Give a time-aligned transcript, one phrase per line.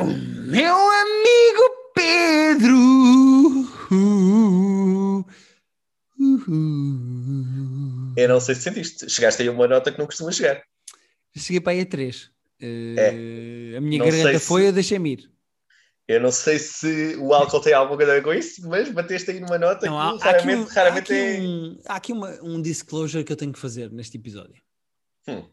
[0.00, 1.62] Meu amigo
[1.94, 2.76] Pedro.
[3.90, 5.24] Uh,
[6.20, 8.14] uh, uh.
[8.16, 9.10] Eu não sei se sentiste.
[9.10, 10.62] Chegaste aí a uma nota que não costuma chegar.
[11.36, 12.30] Cheguei para aí a 3.
[13.76, 15.30] a minha Não garganta sei se- foi, eu deixei-me ir.
[16.06, 19.30] Eu não sei se o álcool tem alguma coisa a ver com isso, mas bateste
[19.30, 21.40] aí numa nota Não, há, que há aqui, raramente, um, há raramente aqui, é.
[21.40, 24.62] um, há aqui uma- um disclosure que eu tenho que fazer neste episódio.
[25.28, 25.44] Hum.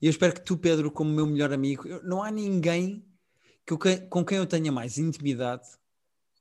[0.00, 3.04] E eu espero que tu, Pedro, como meu melhor amigo, eu- não há ninguém
[3.66, 3.78] que eu
[4.08, 5.66] com quem eu tenha mais intimidade,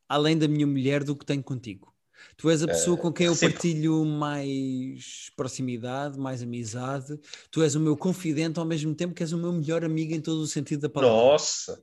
[0.08, 1.94] além da minha mulher, do que tenho contigo.
[2.38, 3.56] Tu és a pessoa com quem eu recíproco.
[3.62, 7.20] partilho mais proximidade, mais amizade.
[7.52, 10.22] Tu és o meu confidente ao mesmo tempo que és o meu melhor amigo em
[10.22, 11.16] todo o sentido da palavra.
[11.16, 11.82] Nossa!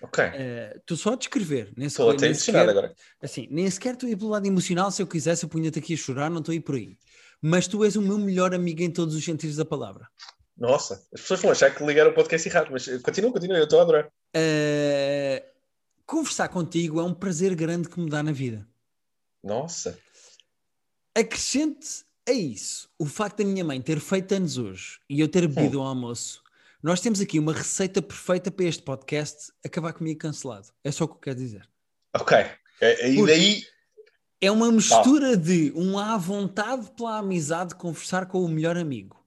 [0.00, 0.24] Ok.
[0.24, 1.72] Eh, tu só a descrever.
[1.76, 2.94] Nem Estou até nem emocionado sequer- agora.
[3.22, 4.90] Assim, nem sequer estou a ir pelo lado emocional.
[4.90, 6.96] Se eu quisesse, eu punha-te aqui a chorar, não estou a ir por aí.
[7.40, 10.08] Mas tu és o meu melhor amigo em todos os sentidos da palavra.
[10.56, 13.78] Nossa, as pessoas vão achar que ligaram o podcast errado, mas continua, continua, eu estou
[13.78, 14.06] a adorar.
[14.36, 15.44] Uh,
[16.06, 18.66] conversar contigo é um prazer grande que me dá na vida.
[19.42, 19.98] Nossa.
[21.14, 25.46] Acrescente a isso o facto da minha mãe ter feito anos hoje e eu ter
[25.48, 26.42] bebido ao almoço.
[26.82, 30.68] Nós temos aqui uma receita perfeita para este podcast acabar comigo cancelado.
[30.82, 31.68] É só o que eu quero dizer.
[32.14, 32.36] Ok.
[32.80, 33.62] É- E Por- daí.
[34.40, 39.21] É uma mistura de um à vontade pela amizade de conversar com o melhor amigo.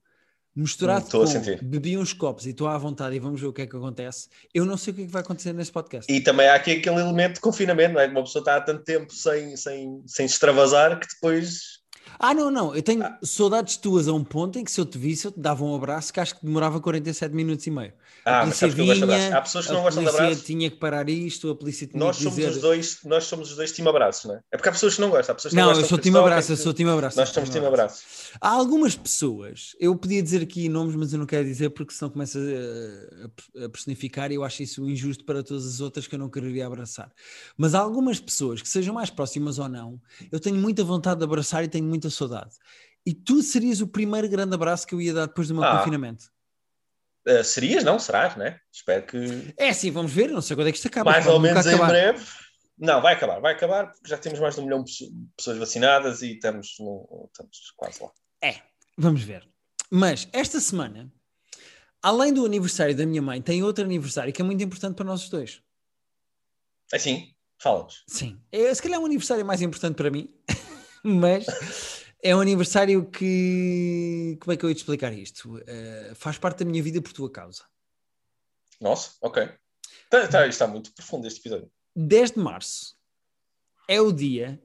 [0.56, 3.64] Misturado Hum, com bebi uns copos e estou à vontade e vamos ver o que
[3.64, 4.30] é que acontece.
[4.54, 6.10] Eu não sei o que é que vai acontecer nesse podcast.
[6.12, 8.08] E também há aqui aquele elemento de confinamento, não é?
[8.08, 11.84] Uma pessoa está há tanto tempo sem, sem, sem extravasar que depois.
[12.20, 12.76] Ah, não, não.
[12.76, 13.18] Eu tenho Ah.
[13.24, 15.76] saudades tuas a um ponto em que se eu te visse, eu te dava um
[15.76, 17.94] abraço que acho que demorava 47 minutos e meio.
[18.26, 19.38] Ah, a mas polícia sabes que eu gosto de vinha.
[19.38, 20.46] Há pessoas que não a gostam de polícia abraços.
[20.46, 22.50] tinha que parar isto, a polícia tinha Nós que somos dizer...
[22.52, 24.40] os dois, nós somos os dois time abraços, não é?
[24.52, 26.18] É porque há pessoas que não gostam, há pessoas que Não, não eu sou time
[26.18, 27.18] abraço, eu sou time abraço.
[27.18, 28.04] Nós somos time abraço.
[28.42, 32.10] Há algumas pessoas, eu podia dizer aqui nomes, mas eu não quero dizer porque senão
[32.10, 36.20] começa a, a personificar e eu acho isso injusto para todas as outras que eu
[36.20, 37.12] não quereria abraçar.
[37.58, 40.00] Mas há algumas pessoas que sejam mais próximas ou não,
[40.32, 42.56] eu tenho muita vontade de abraçar e tenho muita saudade.
[43.06, 45.78] E tu serias o primeiro grande abraço que eu ia dar depois do meu Ah.
[45.78, 46.26] confinamento.
[47.28, 47.98] Uh, serias, não?
[47.98, 48.60] Serás, né?
[48.72, 51.12] Espero que É sim, vamos ver, não sei quando é que isto acaba.
[51.12, 52.24] mais ou menos em breve.
[52.78, 55.58] Não, vai acabar, vai acabar, porque já temos mais de um milhão de pesso- pessoas
[55.58, 58.12] vacinadas e estamos, no, estamos quase lá.
[58.44, 58.62] É,
[58.98, 59.48] vamos ver.
[59.90, 61.12] Mas esta semana,
[62.02, 65.28] além do aniversário da minha mãe, tem outro aniversário que é muito importante para nós
[65.30, 65.62] dois.
[66.94, 68.04] Assim, fala-nos.
[68.08, 70.30] Sim, é, se calhar é um aniversário mais importante para mim,
[71.04, 71.46] mas
[72.26, 74.36] é um aniversário que.
[74.42, 75.62] Como é que eu ia te explicar isto?
[75.68, 77.64] Eh, faz parte da minha vida por tua causa.
[78.82, 79.48] Nossa, ok.
[80.10, 81.72] Tá, tá, está muito profundo este episódio.
[81.96, 82.98] 10 de março
[83.88, 84.60] é o dia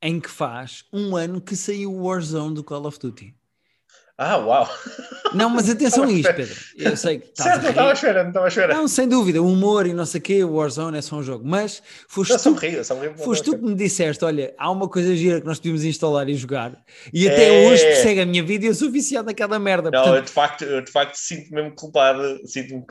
[0.00, 3.34] em que faz um ano que saiu o Warzone do Call of Duty.
[4.18, 4.66] Ah, uau!
[5.34, 6.54] Não, mas atenção a isto, Pedro.
[6.78, 7.94] Eu sei que Certo, não a estava rir.
[7.94, 8.74] espera, não estava à espera.
[8.74, 11.22] Não, sem dúvida, o humor e não sei o quê, o Warzone é só um
[11.22, 11.44] jogo.
[11.46, 12.78] Mas foste Não, tu, rio.
[12.78, 16.26] não foste tu que me disseste: olha, há uma coisa gira que nós podíamos instalar
[16.30, 16.82] e jogar,
[17.12, 17.32] e É.
[17.32, 19.90] até hoje persegue a minha vida e eu sou viciado naquela merda.
[19.90, 22.40] Não, eu Portanto, de facto, eu de facto sinto mesmo culpado.
[22.46, 22.86] Sinto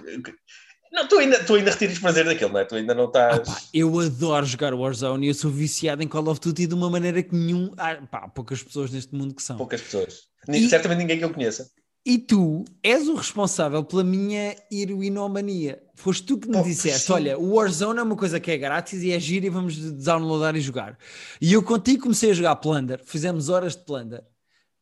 [0.95, 2.65] não, tu ainda, tu ainda retiras prazer daquilo, não é?
[2.65, 3.39] Tu ainda não ah, estás.
[3.47, 6.89] pá, eu adoro jogar Warzone e eu sou viciado em Call of Duty de uma
[6.89, 7.71] maneira que nenhum.
[7.77, 9.57] Ah, pá, poucas pessoas neste mundo que são.
[9.57, 10.21] Poucas pessoas.
[10.49, 11.69] E- Certamente ninguém que eu conheça.
[12.07, 15.81] E tu és o responsável pela minha heroinomania.
[15.95, 17.13] Foste tu que me disseste: sim.
[17.13, 20.55] olha, o Warzone é uma coisa que é grátis e é gira e vamos downloadar
[20.55, 20.97] e jogar.
[21.41, 24.21] E eu contigo comecei a jogar Plunder, fizemos horas de Plunder.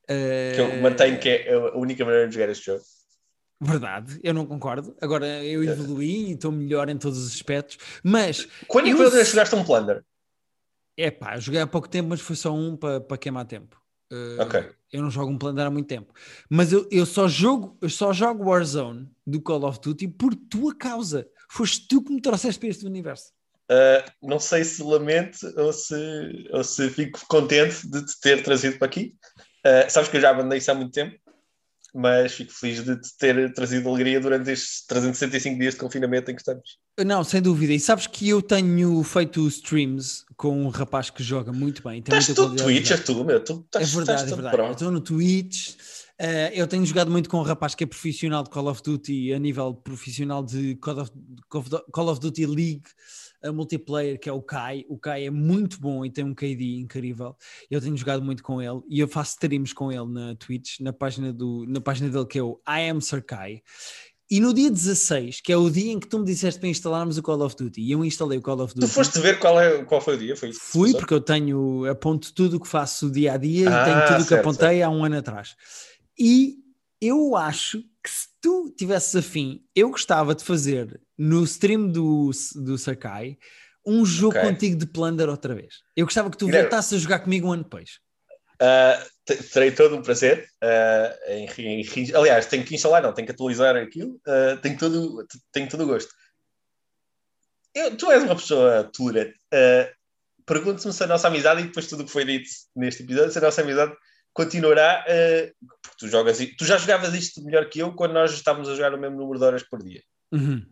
[0.05, 0.13] Que
[0.59, 2.81] eu Eh, mantenho que é a única maneira de jogar este jogo.
[3.63, 4.95] Verdade, eu não concordo.
[5.01, 7.77] Agora eu evoluí e estou melhor em todos os aspectos.
[8.03, 10.03] Mas, Quando é que que jogaste um Plunder?
[10.95, 13.81] é pá, joguei há pouco tempo, mas foi só um para para queimar tempo.
[14.39, 14.69] Ok.
[14.91, 16.13] Eu não jogo um Plunder há muito tempo.
[16.47, 20.75] Mas eu, eu só jogo eu só jogo Warzone do Call of Duty por tua
[20.75, 21.27] causa.
[21.49, 23.31] Foste tu que me trouxeste para este universo.
[23.71, 28.77] Uh, não sei se lamento ou se, ou se fico contente de te ter trazido
[28.77, 29.15] para aqui.
[29.65, 31.17] Uh, sabes que eu já abandonei isso há muito tempo,
[31.93, 36.35] mas fico feliz de te ter trazido alegria durante estes 365 dias de confinamento em
[36.35, 36.79] que estamos.
[37.05, 37.73] Não, sem dúvida.
[37.73, 41.99] E sabes que eu tenho feito streams com um rapaz que joga muito bem.
[41.99, 43.43] Estás qualidade de Twitch, és tu, meu.
[43.43, 44.55] Tu É estás, verdade, estás é verdade.
[44.55, 44.71] Eu pronto.
[44.73, 45.75] estou no Twitch.
[46.19, 49.33] eh, eu tenho jogado muito com um rapaz que é profissional de Call of Duty
[49.33, 51.11] a nível profissional de Call of,
[51.91, 52.83] Call of Duty League
[53.43, 54.85] a multiplayer, que é o Kai.
[54.87, 57.35] O Kai é muito bom e tem um KD incrível.
[57.69, 60.93] Eu tenho jogado muito com ele e eu faço streams com ele na Twitch, na
[60.93, 63.61] página, do, na página dele que é o I Am Sir Kai.
[64.31, 67.17] E no dia 16, que é o dia em que tu me disseste para instalarmos
[67.17, 68.87] o Call of Duty, e eu instalei o Call of Duty.
[68.87, 70.35] Tu foste ver qual, é, qual foi o dia?
[70.35, 70.99] Foi isso Fui, passou?
[70.99, 74.21] porque eu tenho, aponto tudo o que faço dia a dia Ah, e tenho tudo
[74.21, 75.55] o que certo, apontei há um ano atrás.
[76.17, 76.55] E
[77.01, 82.77] eu acho que se tu tivesses afim, eu gostava de fazer no stream do, do
[82.77, 83.37] Sakai
[83.85, 84.49] um jogo Ok.
[84.49, 85.75] contigo de Plunder outra vez.
[85.95, 87.99] Eu gostava que tu voltasses a jogar comigo um ano depois.
[88.63, 88.95] Uh,
[89.25, 93.33] te- terei todo um prazer uh, em, em- aliás, tenho que instalar, não, tenho que
[93.33, 96.13] atualizar aquilo, uh, tenho, todo, tenho todo o gosto.
[97.75, 99.37] Eu- tu és uma pessoa tolerante.
[99.53, 99.91] Uh,
[100.45, 103.37] Pergunto-me se a nossa amizade, e depois tudo o que foi dito neste episódio, se
[103.37, 103.93] a nossa amizade
[104.33, 108.69] continuará, uh, porque tu jogas, tu já jogavas isto melhor que eu quando nós estávamos
[108.69, 110.01] a jogar o mesmo número de horas por dia.
[110.31, 110.65] Uhum.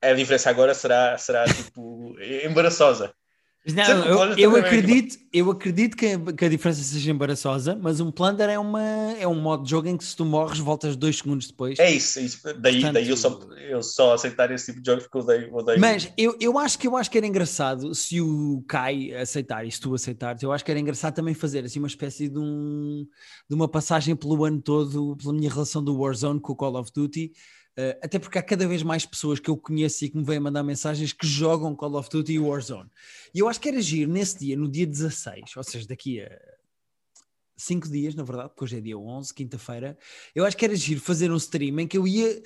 [0.00, 3.12] A diferença agora será, será tipo, embaraçosa.
[3.74, 8.10] Não, eu, eu acredito, eu acredito que a, que a diferença seja embaraçosa, mas um
[8.10, 11.18] Plunder é, uma, é um modo de jogo em que se tu morres, voltas dois
[11.18, 11.78] segundos depois.
[11.78, 12.40] É isso, é isso.
[12.58, 13.38] Daí, Portanto- daí eu, só,
[13.68, 15.54] eu só aceitar esse tipo de jogos porque eu odeio.
[15.54, 19.66] odeio Mas eu, eu acho que eu acho que era engraçado se o Kai aceitar
[19.66, 22.38] e se tu aceitares, eu acho que era engraçado também fazer assim uma espécie de,
[22.38, 23.06] um,
[23.48, 26.90] de uma passagem pelo ano todo, pela minha relação do Warzone com o Call of
[26.94, 27.32] Duty.
[27.80, 30.40] Eh, até porque há cada vez mais pessoas que eu conheço e que me vêm
[30.40, 32.90] mandar mensagens que jogam Call of Duty e Warzone.
[33.32, 36.28] E eu acho que era giro nesse dia, no dia 16, ou seja, daqui a
[37.56, 39.96] cinco dias, na verdade, porque hoje é dia 11, quinta-feira,
[40.34, 42.42] eu acho que era giro fazer um stream em que eu ia,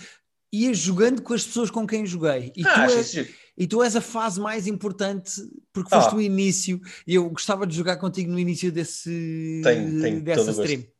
[0.53, 2.53] ia jogando com as pessoas com quem joguei.
[2.57, 3.29] E Ah, tu és- giro.
[3.57, 5.31] e tu és a fase mais importante
[5.73, 6.17] porque foste Ah.
[6.17, 10.55] o início e eu gostava de jogar contigo no início desse Tenho- tenho dessa todo
[10.55, 10.71] o gosto.
[10.73, 10.93] stream.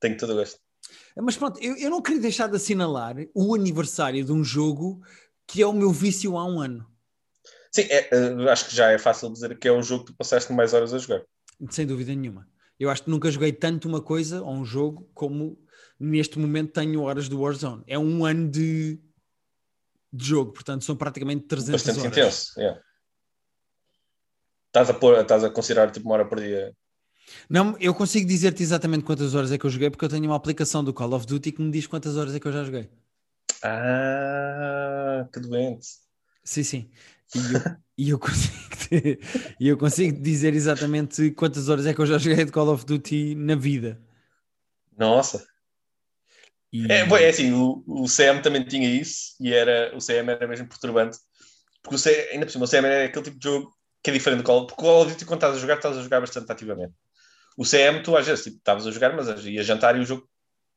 [0.00, 0.58] Tenho todo o gosto.
[1.16, 5.02] Mas pronto, eu, eu não queria deixar de assinalar o aniversário de um jogo
[5.46, 6.86] que é o meu vício há um ano.
[7.72, 10.16] Sim, é, eh, acho que já é fácil dizer que é o jogo que tu
[10.16, 11.22] passaste mais horas a jogar.
[11.70, 12.48] Sem dúvida nenhuma.
[12.78, 15.58] Eu acho que nunca joguei tanto uma coisa ou um jogo como
[15.98, 17.84] neste momento tenho horas do Warzone.
[17.86, 18.98] É um ano de,
[20.12, 22.18] de jogo, portanto são praticamente 300 Bastante horas.
[22.18, 22.60] intenso.
[22.60, 22.80] yeah.
[24.68, 26.72] Estás a, pôr, estás a considerar tipo uma hora por dia.
[27.48, 30.36] Não, eu consigo dizer-te exatamente quantas horas é que eu joguei porque eu tenho uma
[30.36, 32.88] aplicação do Call of Duty que me diz quantas horas é que eu já joguei.
[33.62, 35.86] Ah, que doente.
[36.44, 36.90] Sim, sim.
[37.34, 37.60] E eu,
[37.98, 38.60] e eu consigo
[39.60, 42.84] e eu consigo dizer exatamente quantas horas é que eu já joguei de Call of
[42.84, 44.00] Duty na vida.
[44.98, 45.46] Nossa.
[46.72, 50.30] E- É, bom, é assim, o, o CM também tinha isso e era, o CM
[50.30, 51.18] era mesmo perturbante.
[51.82, 54.12] Porque o CM, ainda por cima, o CM é aquele tipo de jogo que é
[54.12, 54.74] diferente do Call of Duty.
[54.74, 56.94] Porque o Call of Duty, quando estás a jogar, estás a jogar bastante ativamente.
[57.60, 60.26] O CM, tu às vezes tipo, estavas a jogar, mas ia jantar e o jogo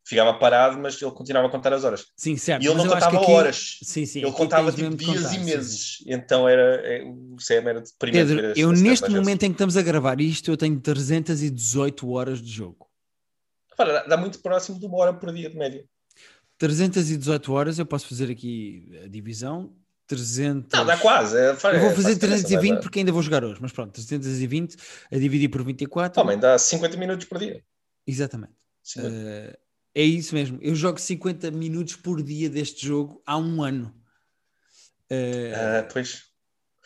[0.06, 2.08] ficava parado, mas ele continuava a contar as horas.
[2.18, 2.62] Sim, certo.
[2.62, 3.80] E ele mas não contava aqui- horas.
[3.82, 4.22] Sim, sim.
[4.22, 5.98] ele contava tipo dias contar, e meses.
[6.00, 6.04] sim.
[6.08, 8.28] Então era, é, o CM era deprimente.
[8.28, 12.10] Pedro, esse- eu esse neste momento em que estamos a gravar isto, eu tenho 318
[12.12, 12.86] horas de jogo.
[13.70, 15.86] Repara, dá, dá muito próximo de uma hora por dia de média.
[16.58, 19.74] 318 horas, eu posso fazer aqui a divisão.
[20.16, 20.72] 300...
[20.80, 21.38] Não, dá quase.
[21.38, 23.72] É, Eu vou é, fazer faz diferença, 320 dá- porque ainda vou jogar hoje, mas
[23.72, 24.76] pronto, 320
[25.12, 26.22] a dividir por 24.
[26.22, 27.64] Homem, dá 50 minutos por dia.
[28.06, 28.54] Exatamente.
[28.84, 29.16] 50.
[29.16, 29.58] Eh,
[29.96, 30.58] é isso mesmo.
[30.62, 33.94] Eu jogo 50 minutos por dia deste jogo há um ano.
[35.10, 36.24] Eh, Ah, pois.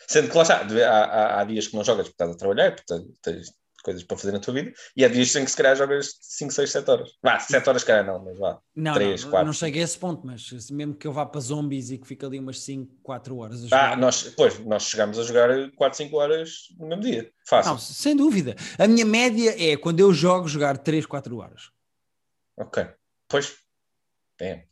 [0.06, 2.76] Sendo que lá está, há, há, há dias que não jogas porque estás a trabalhar,
[2.86, 3.52] tens- tens
[3.88, 6.52] coisas para fazer na tua vida, e há dias em que se calhar jogas 5,
[6.52, 7.10] 6, 7 horas.
[7.22, 8.60] Vá, 7 horas, calhar não, mas vá.
[8.76, 9.46] não, três, não, quatro.
[9.46, 12.24] não chego a esse ponto, mas mesmo que eu vá para zombies e que fique
[12.24, 13.96] ali umas 5, 4 horas a Ah, jogar.
[13.96, 17.32] nós, pois, nós chegámos a jogar 4, 5 horas no mesmo dia.
[17.46, 17.72] Fácil.
[17.72, 18.54] Não, sem dúvida.
[18.78, 21.70] A minha média é quando eu jogo jogar 3, 4 horas.
[22.56, 22.86] Ok.
[23.28, 23.56] Pois.
[24.40, 24.64] É.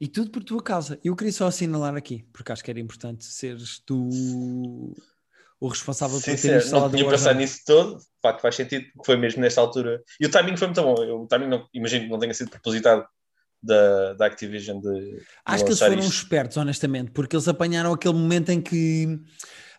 [0.00, 0.98] E tudo por tua causa.
[1.04, 4.94] Eu queria só assinalar aqui, porque acho que era importante seres tu
[5.60, 7.38] o responsável por Sim, ter sim, instalado não tinha o Warzone.
[7.38, 10.02] nisso todo, de facto faz sentido, foi mesmo nesta altura.
[10.18, 11.02] E o timing foi muito bom.
[11.04, 13.04] Eu, o timing, não, imagino que não tenha sido propositado
[13.62, 14.88] da, da Activision de.
[14.88, 16.12] de Acho que eles foram isto.
[16.14, 19.20] espertos, honestamente, porque eles apanharam aquele momento em que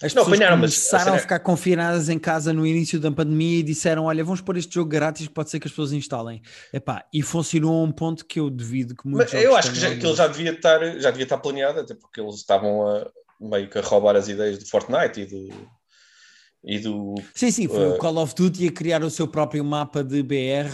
[0.03, 3.11] as Não, pessoas apanharam, mas começaram a é- ficar confinadas em casa no início da
[3.11, 5.93] pandemia e disseram: Olha, vamos pôr este jogo grátis que pode ser que as pessoas
[5.93, 6.43] instalem.
[6.71, 9.79] Epá, e funcionou a um ponto que eu devido que muitos Mas eu acho que,
[9.79, 13.09] já, que ele já devia estar, já devia estar planeado, até porque eles estavam a,
[13.41, 15.71] meio que a roubar as ideias do Fortnite e do.
[16.63, 19.65] E do Sim, sim, foi Uh, o Call of Duty a criar o seu próprio
[19.65, 20.69] mapa de BR.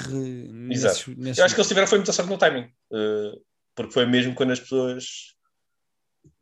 [0.69, 1.11] Exato.
[1.11, 1.37] Nesses, nesses...
[1.37, 3.31] Eu acho que eles tiveram foi muita sorte no timing, eh,
[3.73, 5.05] porque foi mesmo quando as pessoas.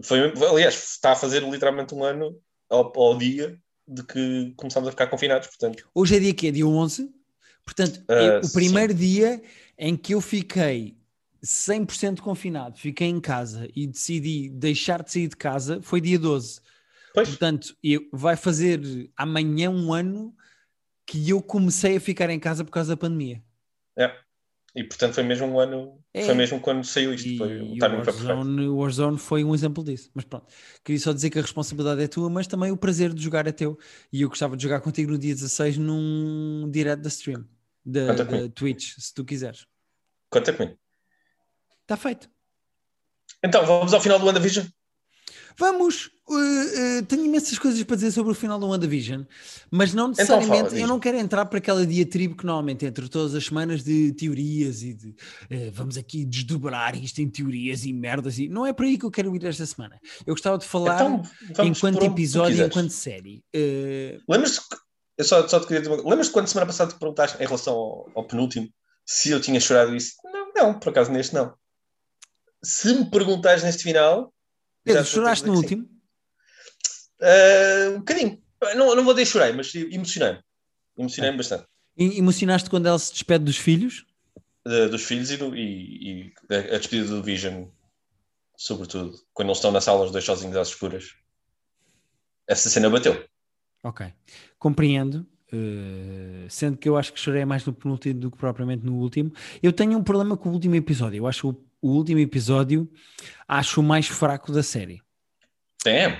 [0.02, 3.56] Foi, aliás, está a fazer literalmente um ano ao, ao dia
[3.88, 5.88] de que começámos a ficar confinados, portanto.
[5.94, 7.14] Hoje é dia que é dia 11,
[7.64, 8.54] portanto, eu- o sim.
[8.54, 9.40] primeiro dia
[9.78, 10.98] em que eu fiquei
[11.46, 16.60] 100% confinado, fiquei em casa e decidi deixar de sair de casa foi dia 12.
[17.14, 18.82] Pois, Portanto, eu, vai fazer
[19.16, 20.36] amanhã um ano
[21.06, 23.42] que eu comecei a ficar em casa por causa da pandemia.
[23.98, 24.26] é.
[24.76, 26.04] E portanto foi mesmo um ano.
[26.14, 26.26] É.
[26.26, 27.26] Foi mesmo quando saiu isto.
[27.26, 28.28] E, foi, e o o foi perfeito.
[28.28, 30.12] Warzone, o Warzone foi um exemplo disso.
[30.14, 30.52] Mas pronto,
[30.84, 33.54] queria só dizer que a responsabilidade é tua, mas também o prazer de jogar é
[33.54, 33.80] teu.
[34.12, 37.48] E eu gostava de jogar contigo no dia 16 num direto da stream,
[37.86, 38.50] da, da.
[38.50, 39.66] Twitch, se tu quiseres.
[40.30, 40.78] Conta comigo.
[41.86, 42.28] Está feito.
[43.44, 44.66] Então, vamos ao final do WandaVision?
[45.58, 46.10] Vamos!
[46.28, 49.22] Uh, uh, tenho imensas coisas para dizer sobre o final do WandaVision,
[49.70, 50.70] mas não então necessariamente.
[50.70, 54.12] Então, eu não quero entrar para aquela diatribe que normalmente entre todas as semanas de
[54.14, 58.40] teorias e de uh, vamos aqui desdobrar isto em teorias e merdas.
[58.40, 60.00] E não é para aí que eu quero ir esta semana.
[60.26, 61.00] Eu gostava de falar
[61.44, 63.44] então, enquanto episódio e enquanto série.
[64.28, 64.60] Lembras-te?
[65.18, 68.10] Eu só, só te queria dizer Lembras-te quando semana passada te perguntaste em relação ao,
[68.16, 68.68] ao penúltimo
[69.06, 70.14] se eu tinha chorado isso?
[70.24, 71.54] Não, não, por acaso neste não.
[72.66, 74.34] Se me perguntares neste final.
[74.84, 75.88] Pedro, choraste no último?
[77.22, 78.42] Uh, um bocadinho.
[78.76, 80.40] Não, não vou dizer chorei, mas emocionei-me.
[80.98, 81.66] Emocionei-me bastante.
[81.96, 84.06] E emocionaste quando ela se despede dos filhos?
[84.68, 87.68] Uh, dos filhos e, do, e, e, a despedida do Vision,
[88.58, 89.16] sobretudo.
[89.32, 91.14] Quando eles estão na sala, os dois sozinhos às escuras.
[92.48, 93.24] Essa cena bateu.
[93.84, 94.12] Ok.
[94.58, 95.28] Compreendo.
[95.54, 99.32] Uh, sendo que eu acho que chorei mais no penúltimo do que propriamente no último.
[99.62, 101.20] Eu tenho um problema com o último episódio.
[101.20, 102.90] Eu acho o, o último episódio
[103.48, 105.02] acho o mais fraco da série.
[105.84, 106.14] Tem.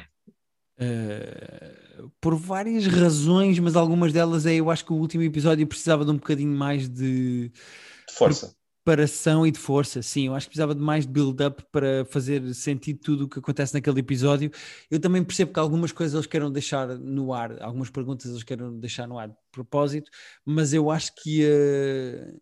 [0.78, 6.06] Uh, por várias razões, mas algumas delas é eu acho que o último episódio precisava
[6.06, 8.56] de um bocadinho mais de, de força.
[8.84, 12.54] Preparação e de força, sim, eu acho que precisava de mais de build-up para fazer
[12.54, 14.52] sentido tudo o que acontece naquele episódio.
[14.92, 18.78] Eu também percebo que algumas coisas eles queiram deixar no ar, algumas perguntas eles queiram
[18.78, 20.12] deixar no ar de propósito,
[20.46, 22.40] mas eu acho que uh,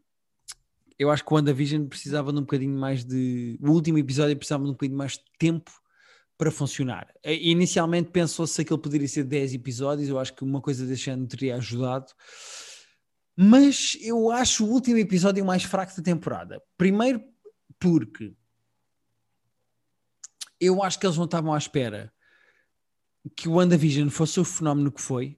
[0.98, 3.58] eu acho que o WandaVision precisava de um bocadinho mais de.
[3.62, 5.72] O último episódio precisava de um bocadinho mais de tempo
[6.38, 7.14] para funcionar.
[7.24, 11.28] Inicialmente pensou-se que ele poderia ser 10 episódios, eu acho que uma coisa desse ano
[11.28, 12.12] teria ajudado.
[13.36, 16.62] Mas eu acho o último episódio mais fraco da temporada.
[16.78, 17.24] Primeiro
[17.80, 18.36] porque
[20.60, 22.14] eu acho que eles não estavam à espera
[23.36, 25.38] que o WandaVision fosse o fenómeno que foi.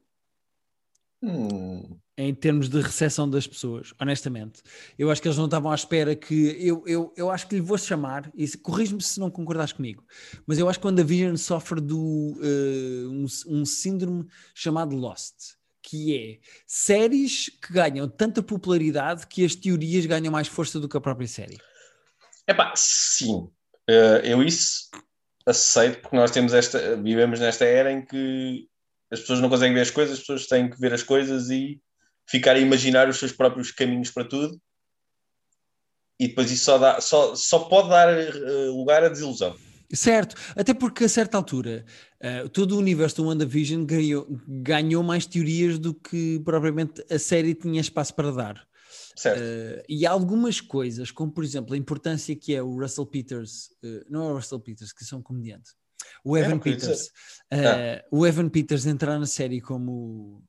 [1.21, 4.61] Hum em termos de recepção das pessoas, honestamente.
[4.97, 6.55] Eu acho que eles não estavam à espera que.
[6.59, 10.03] Eu, eu, eu acho que lhe vou chamar, e corrijo-me se não concordares comigo,
[10.47, 15.55] mas eu acho que quando a Vision sofre do uh, um, um síndrome chamado Lost,
[15.81, 20.97] que é séries que ganham tanta popularidade que as teorias ganham mais força do que
[20.97, 21.57] a própria série.
[22.47, 23.49] É pá, sim.
[23.89, 24.89] Uh, eu isso
[25.45, 28.67] aceito porque nós temos esta, vivemos nesta era em que
[29.11, 31.79] as pessoas não conseguem ver as coisas, as pessoas têm que ver as coisas e
[32.27, 34.59] ficar a imaginar os seus próprios caminhos para tudo
[36.19, 39.55] e depois isso só, dá, só, só pode dar uh, lugar à desilusão.
[39.93, 41.85] Certo, até porque a certa altura
[42.23, 47.53] uh, todo o universo do WandaVision ganhou, ganhou mais teorias do que propriamente a série
[47.53, 48.67] tinha espaço para dar.
[49.15, 49.39] Certo.
[49.39, 53.69] Uh, e algumas coisas, como por exemplo a importância que é o Russell Peters,
[54.09, 55.71] não é o Russell Peters, que são comediante,
[56.23, 57.09] o Evan é, Peters,
[57.51, 58.03] ah.
[58.11, 60.43] o Evan Peters entrar na série como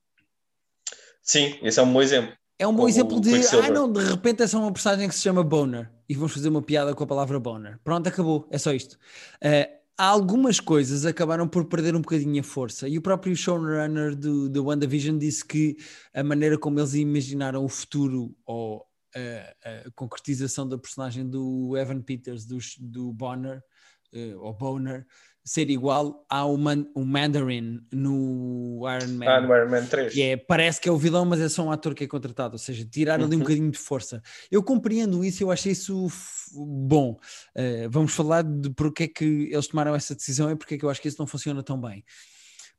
[1.27, 2.33] Sim, esse é um bom exemplo.
[2.57, 5.21] É um bom exemplo de, ah não, de repente é só uma personagem que se
[5.21, 7.79] chama Boner e vamos fazer uma piada com a palavra Boner.
[7.83, 8.97] Pronto, acabou, é só isto.
[9.35, 14.49] Uh, algumas coisas acabaram por perder um bocadinho a força e o próprio showrunner do,
[14.49, 15.77] do WandaVision disse que
[16.13, 22.01] a maneira como eles imaginaram o futuro ou a, a concretização da personagem do Evan
[22.01, 23.61] Peters, do, do Bonner,
[24.13, 25.05] uh, ou Boner,
[25.47, 29.25] ser igual ao Man, o Mandarin no Iron Man.
[29.25, 30.13] Ah, no Iron Man 3.
[30.13, 32.55] Que é, parece que é o vilão, mas é só um ator que é contratado,
[32.55, 33.39] ou seja, tirar ali um uhum.
[33.39, 34.21] bocadinho de força.
[34.51, 36.09] Eu compreendo isso, eu achei isso
[36.53, 37.17] bom.
[37.55, 40.83] Uh, vamos falar de porque é que eles tomaram essa decisão e porque é que
[40.83, 42.03] eu acho que isso não funciona tão bem.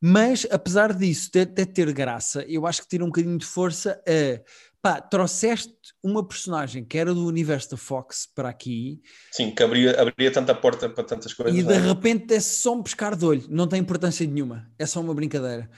[0.00, 4.00] Mas, apesar disso, de, de ter graça, eu acho que tira um bocadinho de força
[4.06, 4.40] a
[4.80, 9.00] pá, trouxeste uma personagem que era do universo da Fox para aqui.
[9.32, 11.58] Sim, que abria, abria tanta porta para tantas coisas.
[11.58, 11.78] E de é?
[11.78, 15.68] repente é só um pescar de olho, não tem importância nenhuma, é só uma brincadeira.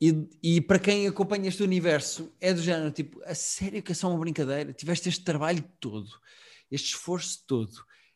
[0.00, 3.94] E, e para quem acompanha este universo, é do género tipo, a sério que é
[3.94, 4.72] só uma brincadeira?
[4.72, 6.08] Tiveste este trabalho todo,
[6.70, 7.72] este esforço todo,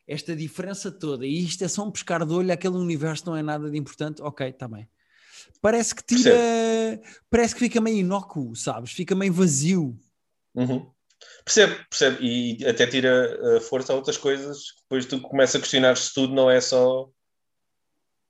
[0.07, 3.43] esta diferença toda, e isto é só um pescar de olho, aquele universo não é
[3.43, 4.87] nada de importante, ok, está bem.
[5.61, 7.03] Parece que tira, Percebo.
[7.29, 8.91] parece que fica meio inócuo, sabes?
[8.91, 9.97] Fica meio vazio.
[10.53, 10.89] Uhum.
[11.43, 12.17] Percebo, percebo.
[12.21, 14.63] E até tira uh, força a outras coisas.
[14.81, 17.09] Depois tu começas a questionar se tudo não é só.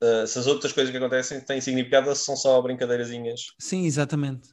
[0.03, 3.47] Uh, se as outras coisas que acontecem têm significado ou se são só brincadeirazinhas.
[3.59, 4.49] Sim, exatamente.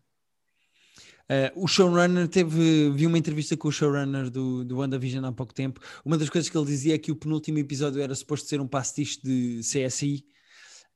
[1.22, 2.90] Uh, o showrunner teve.
[2.90, 5.80] Vi uma entrevista com o showrunner do, do WandaVision há pouco tempo.
[6.04, 8.66] Uma das coisas que ele dizia é que o penúltimo episódio era suposto ser um
[8.66, 10.24] pastiche de CSI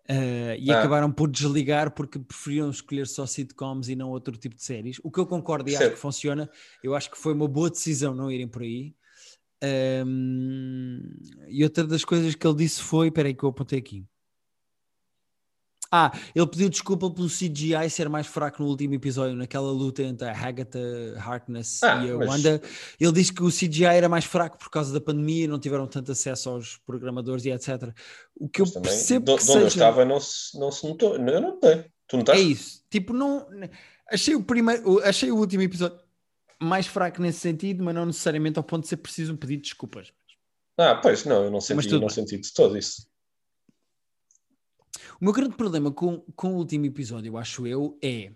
[0.08, 0.78] Uh, e ah.
[0.78, 5.00] acabaram por desligar porque preferiam escolher só sitcoms e não outro tipo de séries.
[5.02, 6.48] O que eu concordo e acho que funciona,
[6.82, 8.94] eu acho que foi uma boa decisão não irem por aí.
[10.06, 11.00] Um,
[11.48, 14.04] e outra das coisas que ele disse foi: espera aí que eu apontei aqui.
[15.90, 20.28] Ah, ele pediu desculpa pelo CGI ser mais fraco no último episódio, naquela luta entre
[20.28, 20.78] a Agatha
[21.18, 22.60] Harkness Ah, e a mas- Wanda.
[22.98, 26.10] Ele disse que o CGI era mais fraco por causa da pandemia, não tiveram tanto
[26.12, 27.92] acesso aos programadores e etc.
[28.34, 29.66] O que Mas eu também, percebo de, que onde eu seja...
[29.68, 31.14] estava não se, não se notou.
[31.14, 31.84] Eu não notei.
[32.08, 32.50] Tu É notaste?
[32.52, 32.84] isso.
[32.90, 33.46] Tipo, não.
[34.10, 35.00] Achei o primeiro.
[35.04, 35.98] Achei o último episódio
[36.60, 39.68] mais fraco nesse sentido, mas não necessariamente ao ponto de ser preciso um pedido de
[39.68, 40.12] desculpas.
[40.78, 42.14] Ah, pois, não, eu não senti, tudo não bem.
[42.14, 43.06] senti de todo isso.
[45.20, 48.32] O meu grande problema com, com o último episódio, eu acho eu, é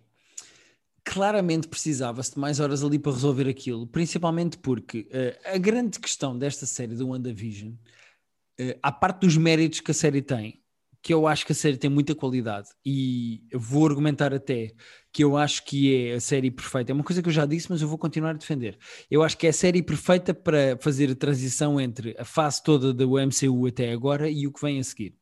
[1.05, 6.39] claramente precisava-se de mais horas ali para resolver aquilo, principalmente porque eh, a grande questão
[6.39, 10.61] desta série do WandaVision, uh, à parte dos méritos que a série tem,
[11.03, 14.73] que eu acho que a série tem muita qualidade e vou argumentar até
[15.13, 16.93] que eu acho que é a série perfeita.
[16.93, 18.79] É uma coisa que eu já disse, mas eu vou continuar a defender.
[19.11, 22.93] Eu acho que é a série perfeita para fazer a transição entre a fase toda
[22.93, 25.20] do MCU até agora e o que vem a seguir.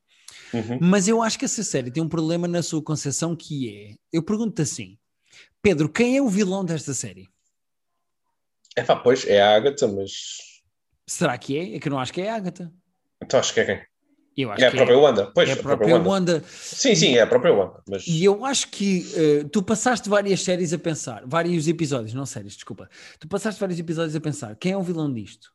[0.53, 0.79] Uhum.
[0.81, 4.23] Mas eu acho que essa série tem um problema na sua concepção que é, eu
[4.23, 4.99] pergunto assim,
[5.63, 7.29] Pedro, quem é o vilão desta série?
[8.77, 10.13] É pá, pois, é a Agatha, mas.
[11.07, 11.77] Será que é?
[11.77, 12.73] É que eu não acho que é a Agatha.
[13.23, 13.83] Então acho que é quem?
[14.37, 15.33] Eu acho É a que própria Wanda.
[15.35, 16.09] Pois, é, a própria Wanda.
[16.09, 16.45] Wanda.
[16.49, 17.83] Sim, sim, é a própria Wanda.
[17.89, 22.25] Mas E eu acho que eh, tu passaste várias séries a pensar, vários episódios, não
[22.25, 22.89] séries, desculpa.
[23.19, 25.53] Tu passaste vários episódios a pensar, quem é o vilão disto?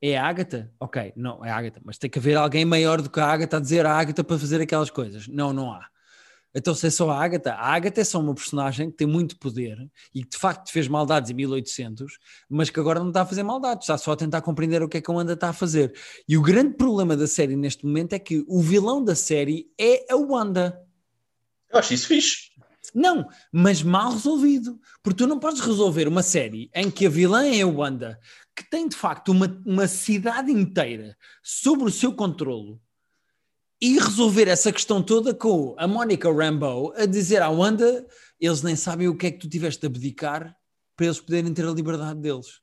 [0.00, 0.72] É a Agatha?
[0.78, 3.56] Ok, não, é a Agatha, mas tem que haver alguém maior do que a Agatha
[3.56, 5.26] a dizer a Agatha para fazer aquelas coisas.
[5.26, 5.86] Não, não há.
[6.54, 9.38] Então, se é só a Agatha, a Agatha é só uma personagem que tem muito
[9.38, 9.76] poder
[10.14, 13.42] e que de facto fez maldades em 1800, mas que agora não está a fazer
[13.42, 15.94] maldades, está só a tentar compreender o que é que a Wanda está a fazer.
[16.26, 20.06] E o grande problema da série neste momento é que o vilão da série é
[20.10, 20.80] a Wanda.
[21.70, 22.56] eu acho isso fixe.
[22.94, 24.80] Não, mas mal resolvido.
[25.02, 28.18] Porque tu não podes resolver uma série em que a vilã é a Wanda,
[28.56, 32.80] que tem de facto uma, uma cidade inteira sobre o seu controlo,
[33.80, 38.06] e resolver essa questão toda com a Monica Rambeau a dizer à Wanda:
[38.40, 40.56] eles nem sabem o que é que tu tiveste de abdicar
[40.96, 42.60] para eles poderem ter a liberdade deles.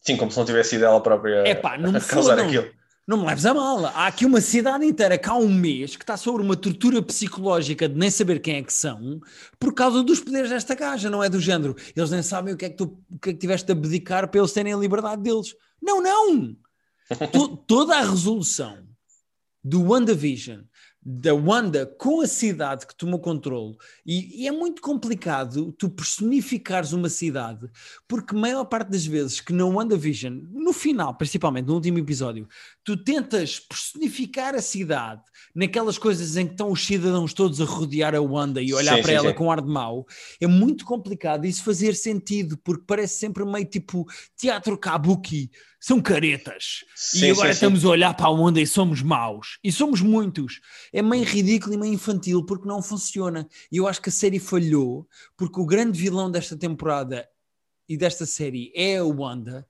[0.00, 2.70] Sim, como se não tivesse sido ela própria Epá, não a causar aquilo.
[3.06, 3.86] Não me leves a mal.
[3.86, 7.88] Há aqui uma cidade inteira que há um mês que está sobre uma tortura psicológica
[7.88, 9.20] de nem saber quem é que são
[9.58, 11.74] por causa dos poderes desta gaja, não é do género.
[11.96, 14.38] Eles nem sabem o que é que tu que é que tiveste de abdicar para
[14.40, 15.54] eles terem a liberdade deles.
[15.82, 16.56] Não, não!
[17.32, 18.86] To- toda a resolução
[19.64, 20.60] do WandaVision,
[21.02, 26.92] da Wanda com a cidade que tomou controle, e, e é muito complicado tu personificares
[26.92, 27.70] uma cidade,
[28.06, 32.46] porque a maior parte das vezes que na WandaVision, no final, principalmente no último episódio,
[32.84, 35.22] tu tentas personificar a cidade
[35.54, 39.02] naquelas coisas em que estão os cidadãos todos a rodear a Wanda e olhar Sim,
[39.02, 39.34] para sim, ela sim.
[39.34, 40.06] com ar de mau,
[40.38, 45.50] é muito complicado isso fazer sentido, porque parece sempre meio tipo teatro kabuki,
[45.80, 46.84] são caretas.
[46.94, 47.66] Sim, e agora sim, sim.
[47.66, 49.58] estamos a olhar para a onda e somos maus.
[49.64, 50.60] E somos muitos.
[50.92, 53.48] É meio ridículo e meio infantil porque não funciona.
[53.72, 57.26] E eu acho que a série falhou porque o grande vilão desta temporada
[57.88, 59.66] e desta série é a Wanda.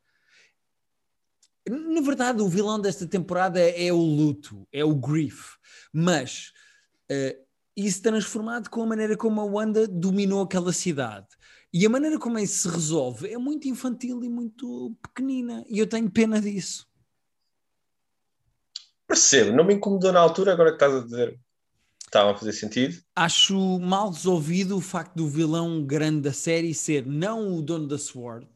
[1.68, 5.56] Na verdade, o vilão desta temporada é o luto, é o grief.
[5.92, 6.52] Mas
[7.08, 7.38] eh,
[7.76, 11.28] isso transformado com a maneira como a Wanda dominou aquela cidade.
[11.72, 15.64] E a maneira como isso se resolve é muito infantil e muito pequenina.
[15.68, 16.88] E eu tenho pena disso.
[19.06, 21.40] Percebo, não me incomodou na altura, agora que estás a dizer
[22.10, 23.00] estava a fazer sentido.
[23.14, 27.98] Acho mal resolvido o facto do vilão grande da série ser não o dono da
[27.98, 28.48] Sword,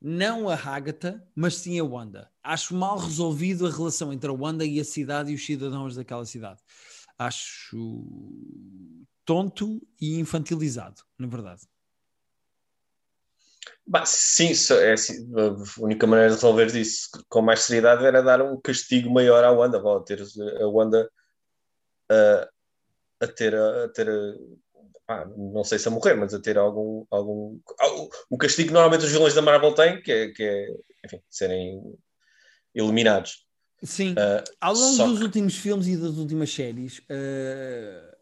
[0.00, 2.30] não a Agatha, mas sim a Wanda.
[2.42, 6.24] Acho mal resolvido a relação entre a Wanda e a cidade e os cidadãos daquela
[6.24, 6.60] cidade.
[7.18, 8.06] Acho
[9.24, 11.62] tonto e infantilizado, na verdade.
[13.86, 18.22] Bah, sim, só- é assim, a única maneira de resolver isso com mais seriedade era
[18.22, 20.20] dar um castigo maior à Wanda, vá, ter
[20.60, 21.10] a Wanda
[22.08, 22.48] a,
[23.20, 24.06] a ter, a, ter
[25.06, 27.58] pá, não sei se a morrer, mas a ter algum, algum
[28.30, 30.66] o- castigo que normalmente os vilões da Marvel têm, que é, que é
[31.04, 31.94] enfim, serem
[32.74, 33.44] eliminados.
[33.82, 38.16] Sim, Ah, ao longo dos que- últimos filmes e das últimas séries, eh,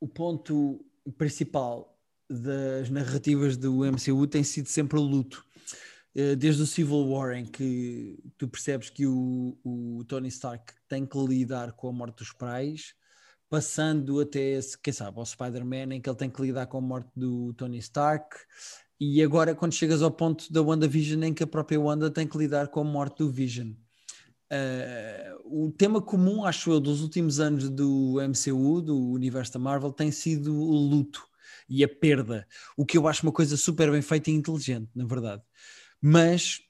[0.00, 0.84] o ponto
[1.16, 1.93] principal
[2.40, 5.44] das narrativas do MCU tem sido sempre o luto.
[6.14, 11.04] Eh, desde o Civil War, em que tu percebes que o, o Tony Stark tem
[11.04, 12.94] que lidar com a morte dos pais,
[13.50, 17.10] passando até, quem sabe, ao Spider-Man, em que ele tem que lidar com a morte
[17.16, 18.36] do Tony Stark,
[19.00, 22.38] e agora quando chegas ao ponto da WandaVision, em que a própria Wanda tem que
[22.38, 23.72] lidar com a morte do Vision.
[24.52, 29.90] Uh, o tema comum, acho eu, dos últimos anos do MCU, do universo da Marvel,
[29.90, 31.26] tem sido o luto
[31.68, 32.46] e a perda,
[32.76, 35.42] o que eu acho uma coisa super bem feita e inteligente, na verdade.
[36.00, 36.60] Mas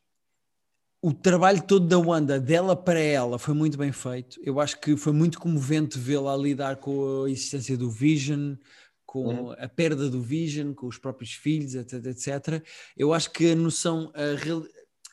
[1.04, 4.40] o trabalho todo da Wanda, dela para ela, foi muito bem feito.
[4.42, 8.54] Eu acho que foi muito comovente vê-la lidar com a existência do Vision,
[9.04, 9.52] com uhum.
[9.52, 12.64] a perda do Vision, com os próprios filhos, etc, etc.
[12.96, 14.64] Eu acho que a noção, a real...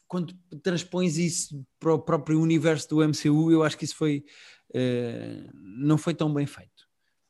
[0.08, 4.24] quando transpões isso para o próprio universo do MCU, eu acho que isso foi,
[4.70, 6.71] uh, não foi tão bem feito.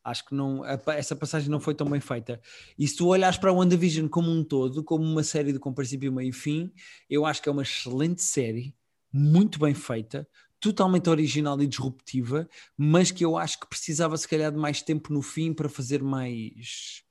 [0.03, 2.41] Acho que não, essa passagem não foi tão bem feita.
[2.77, 5.73] E se tu olhares para a WandaVision como um todo, como uma série de com
[5.73, 6.71] princípio, meio e fim,
[7.09, 8.75] eu acho que é uma excelente série,
[9.13, 10.27] muito bem feita,
[10.59, 15.11] totalmente original e disruptiva, mas que eu acho que precisava se calhar de mais tempo
[15.13, 17.03] no fim para fazer mais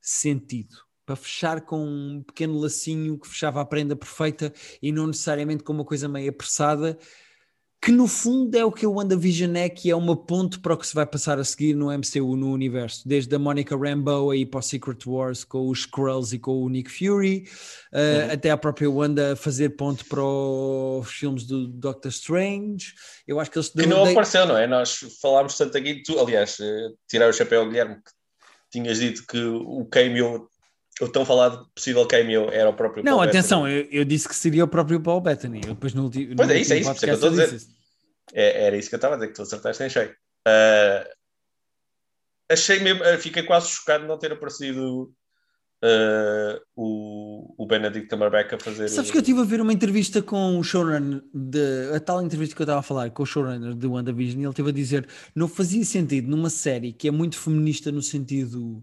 [0.00, 0.76] sentido.
[1.04, 5.72] Para fechar com um pequeno lacinho que fechava a prenda perfeita e não necessariamente com
[5.72, 6.98] uma coisa meio apressada
[7.84, 10.76] que no fundo é o que o WandaVision é, que é uma ponte para o
[10.78, 14.46] que se vai passar a seguir no MCU, no universo, desde a Monica Rambeau aí
[14.46, 17.46] para o Secret Wars com os Skrulls e com o Nick Fury,
[17.92, 22.94] uh, até a própria Wanda fazer ponte para os filmes do Doctor Strange.
[23.28, 24.66] Eu acho que eles que não apareceu, não é?
[24.66, 28.12] Nós falámos tanto aqui, tu, aliás, uh, tirar o chapéu Guilherme, que
[28.72, 30.48] tinhas dito que o cameo
[31.00, 34.36] o tão falado possível cameo era o próprio Não, Paul atenção, eu, eu, disse que
[34.36, 35.60] seria o próprio Paul Bettany.
[35.64, 37.60] Eu depois no, no pois é, isso, é isso, que eu estou a dizer.
[38.32, 40.10] É, era isso que eu estava a dizer, que tu acertaste em cheio.
[40.46, 41.08] Uh,
[42.50, 45.14] achei mesmo, uh, fiquei quase chocado de não ter aparecido
[45.82, 48.88] uh, o, o Benedict Cumberbatch a fazer.
[48.88, 52.54] Sabes que eu estive a ver uma entrevista com o showrunner, de, a tal entrevista
[52.54, 55.08] que eu estava a falar com o showrunner de WandaVision, e ele esteve a dizer
[55.34, 58.82] não fazia sentido numa série que é muito feminista no sentido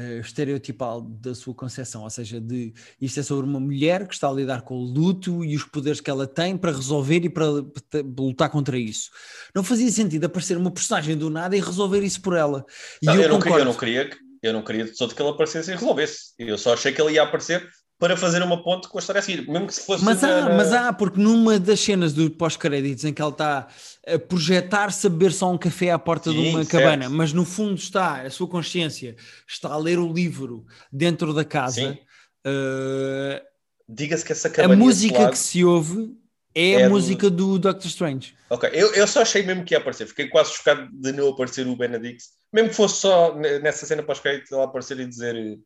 [0.00, 4.28] uh, estereotipal da sua concepção, ou seja, de isto é sobre uma mulher que está
[4.28, 7.62] a lidar com o luto e os poderes que ela tem para resolver e para,
[7.90, 9.10] para lutar contra isso.
[9.54, 12.64] Não fazia sentido aparecer uma personagem do nada e resolver isso por ela.
[13.02, 15.20] Não, eu, eu, não queria, eu, não queria, que, eu não queria de todo que
[15.20, 16.32] ele aparecesse e resolvesse.
[16.38, 17.68] Eu só achei que ele ia aparecer
[18.00, 20.02] para fazer uma ponte com a história a seguir, mesmo que se fosse.
[20.02, 20.56] Mas há, na...
[20.56, 23.68] mas há, porque numa das cenas do pós-créditos em que ele está
[24.06, 26.82] a projetar-se a beber só um café à porta Sim, de uma certo.
[26.82, 29.14] cabana, mas no fundo está, a sua consciência
[29.46, 31.98] está a ler o livro dentro da casa.
[32.46, 33.38] Uh,
[33.86, 34.72] Diga-se que essa cabana.
[34.72, 36.16] A música que se ouve
[36.54, 37.52] é, é a música do...
[37.52, 38.34] do Doctor Strange.
[38.48, 41.66] Ok, eu, eu só achei mesmo que ia aparecer, fiquei quase chocado de não aparecer
[41.66, 45.58] o Benedict, mesmo que fosse só nessa cena pós-crédito ele aparecer e dizer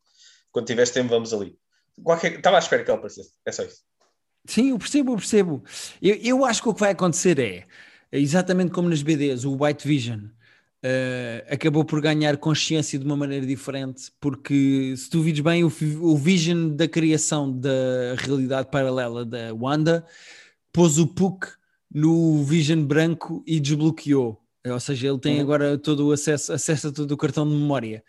[0.51, 1.57] quando tiveres tempo vamos ali.
[2.03, 2.33] Qualquer...
[2.33, 3.31] Estava à espera que ele aparecesse.
[3.45, 3.81] É só isso.
[4.47, 5.63] Sim, eu percebo, eu percebo.
[6.01, 7.65] Eu, eu acho que o que vai acontecer é,
[8.11, 10.19] exatamente como nas BDs, o White Vision
[10.85, 15.71] uh, acabou por ganhar consciência de uma maneira diferente, porque se tu vires bem, o,
[16.01, 20.05] o Vision da criação da realidade paralela da Wanda
[20.71, 21.47] pôs o Puck
[21.91, 24.39] no Vision branco e desbloqueou.
[24.65, 25.41] Ou seja, ele tem uhum.
[25.41, 28.03] agora todo o acesso, acesso a todo o cartão de memória.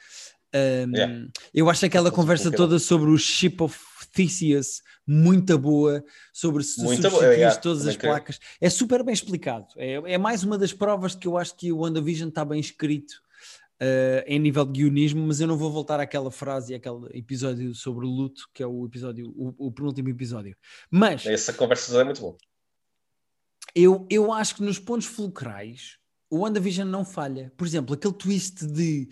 [0.57, 1.29] Um, yeah.
[1.53, 3.79] Eu acho aquela conversa toda sobre o Ship of
[4.13, 8.41] Theseus muito boa, sobre se substituir todas as placas.
[8.61, 9.67] É super bem explicado.
[9.77, 13.13] É, é, mais uma das provas que eu acho que o WandaVision está bem escrito
[13.81, 17.75] uh, em nível de guionismo, mas eu não vou voltar àquela frase e àquele episódio
[17.75, 20.57] sobre o luto, que é o episódio, o, o penúltimo episódio.
[20.91, 22.37] Mas essa conversa é muito boa.
[23.75, 25.99] Eu, eu acho que nos pontos fulcrais
[26.31, 27.53] o WandaVision não falha.
[27.57, 29.09] Por exemplo, aquele twist de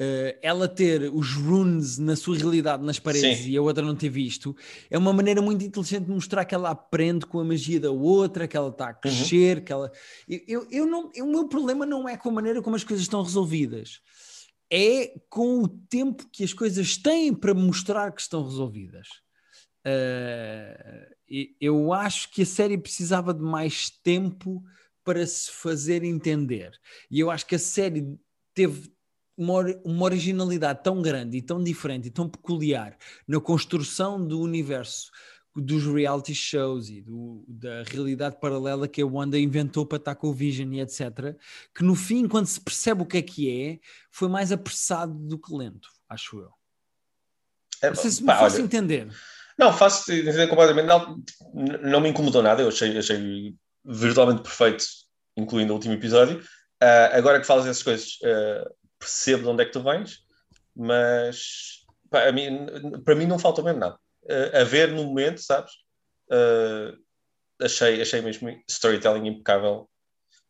[0.00, 3.50] uh, ela ter os runes na sua realidade nas paredes Sim.
[3.50, 4.56] e a outra não ter visto,
[4.90, 8.46] é uma maneira muito inteligente de mostrar que ela aprende com a magia da outra,
[8.46, 9.00] que ela está a uhum.
[9.00, 9.64] crescer, uhum.
[9.64, 9.92] que ela.
[10.28, 13.04] Eu, eu, eu não, o meu problema não é com a maneira como as coisas
[13.04, 14.00] estão resolvidas.
[14.70, 19.08] É com o tempo que as coisas têm para mostrar que estão resolvidas.
[19.86, 21.16] Uh,
[21.58, 24.62] eu acho que a série precisava de mais tempo
[25.02, 26.70] para se fazer entender.
[27.10, 28.18] E eu acho que a série
[28.52, 28.92] teve
[29.38, 32.96] uma, uma originalidade tão grande e tão diferente e tão peculiar
[33.26, 35.12] na construção do universo
[35.54, 40.28] dos reality shows e do, da realidade paralela que a Wanda inventou para estar com
[40.28, 41.36] o Vision e etc.
[41.74, 43.78] Que no fim, quando se percebe o que é que é,
[44.10, 46.50] foi mais apressado do que lento, acho eu.
[47.82, 49.08] É, não sei se me pá, faço olha, entender.
[49.56, 50.86] Não, faço entender completamente.
[50.86, 51.22] Não,
[51.82, 54.84] não me incomodou nada, eu achei, achei virtualmente perfeito,
[55.36, 56.40] incluindo o último episódio.
[56.82, 60.24] Uh, agora que falas essas coisas, uh, percebo de onde é que tu vens,
[60.74, 62.66] mas pá, mim,
[63.04, 63.98] para mim não falta mesmo nada.
[64.24, 65.72] Uh, a ver no momento, sabes?
[66.30, 66.98] Uh,
[67.62, 69.88] achei, achei mesmo storytelling impecável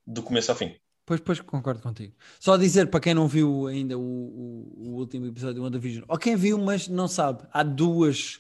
[0.07, 0.77] do começo ao fim.
[1.07, 2.15] Pois, pois, concordo contigo.
[2.39, 6.19] Só dizer para quem não viu ainda o, o, o último episódio do WandaVision, ou
[6.19, 8.39] quem viu, mas não sabe, há duas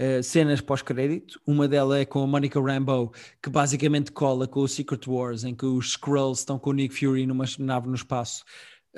[0.00, 1.40] uh, cenas pós-crédito.
[1.46, 5.54] Uma delas é com a Monica Rambeau, que basicamente cola com o Secret Wars, em
[5.54, 8.44] que os Skrulls estão com o Nick Fury numa nave no espaço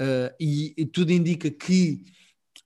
[0.00, 2.02] Uh, e, e, tudo indica que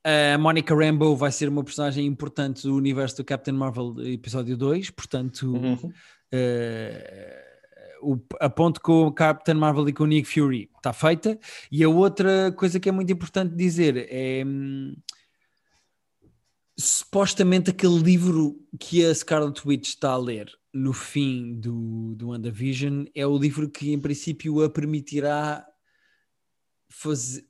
[0.05, 4.91] a Monica Rambeau vai ser uma personagem importante do universo do Captain Marvel episódio 2,
[4.91, 5.93] portanto uhum.
[6.33, 7.55] Uh,
[8.03, 11.39] o, a ponto com o Captain Marvel e com o Nick Fury está feita.
[11.71, 14.45] E a outra coisa que é muito importante dizer é.
[14.45, 14.95] Hum,
[16.77, 23.05] supostamente aquele livro que a Scarlet Witch está a ler no fim do, do WandaVision
[23.15, 25.65] é o livro que em princípio a permitirá
[26.95, 27.45] fazer,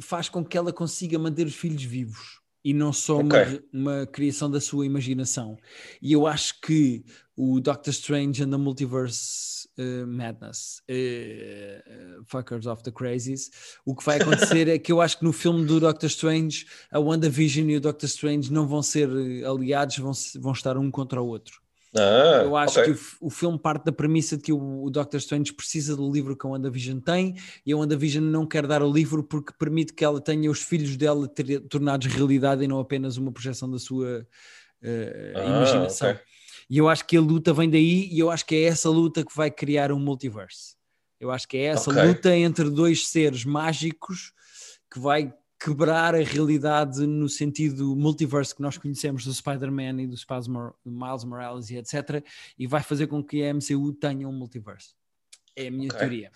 [0.00, 3.62] faz com que ela consiga manter os filhos vivos e não só okay.
[3.72, 5.56] uma, uma criação da sua imaginação.
[6.00, 12.66] E eu acho que o Doctor Strange and the Multiverse uh, Madness, uh, uh, Fuckers
[12.66, 13.50] of the Crazies,
[13.84, 17.00] o que vai acontecer é que eu acho que no filme do Doctor Strange, a
[17.00, 19.08] WandaVision e o Doctor Strange não vão ser
[19.46, 21.59] aliados, vão, vão estar um contra o outro.
[21.96, 22.94] Ah, eu acho okay.
[22.94, 26.10] que o, o, filme parte da premissa de que o, o, Doctor Strange precisa do
[26.10, 27.34] livro que a WandaVision tem
[27.66, 30.96] e a WandaVision não quer dar o livro porque permite que ela tenha os filhos
[30.96, 36.10] dela ter, tornados realidade e não apenas uma projeção da sua uh, ah, imaginação.
[36.10, 36.22] Okay.
[36.68, 39.24] E eu acho que a luta vem daí e eu acho que é essa luta
[39.24, 40.76] que vai criar um multiverse.
[41.18, 42.06] Eu acho que é essa okay.
[42.06, 44.32] luta entre dois seres mágicos
[44.88, 50.16] que vai quebrar a realidade no sentido multiverso que nós conhecemos do Spider-Man e do
[50.86, 52.24] Miles Morales e etc.
[52.58, 54.94] E vai fazer com que a MCU tenha um multiverso.
[55.54, 55.98] É a minha okay.
[55.98, 56.32] teoria.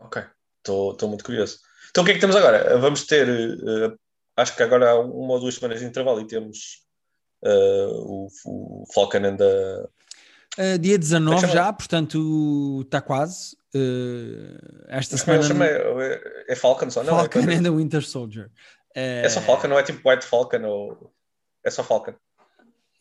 [0.00, 0.22] Ok,
[0.58, 1.60] estou muito curioso.
[1.90, 2.76] Então o que é que temos agora?
[2.78, 3.96] Vamos ter, uh,
[4.36, 6.84] acho que agora há uma ou duas semanas de intervalo e temos
[7.44, 9.88] uh, o, o, Falcon and the...
[10.58, 13.56] Uh, dia 19 já, portanto está quase.
[13.74, 15.42] Uh, esta semana.
[15.42, 17.18] Chama, é, é Falcon só, não?
[17.18, 18.46] É Falcon é and the Winter Soldier.
[18.96, 21.12] Uh, é só Falcon, não é tipo White Falcon ou.
[21.64, 22.14] É só Falcon.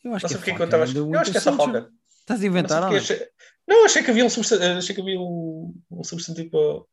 [0.03, 0.75] Eu acho não que é Falcon.
[0.75, 1.87] Eu, eu acho que é só Falcon.
[2.19, 2.99] Estás a inventar não ou não?
[2.99, 3.27] Achei...
[3.67, 6.87] Não, achei que havia um, substantivo, achei que havia um, um substantivo.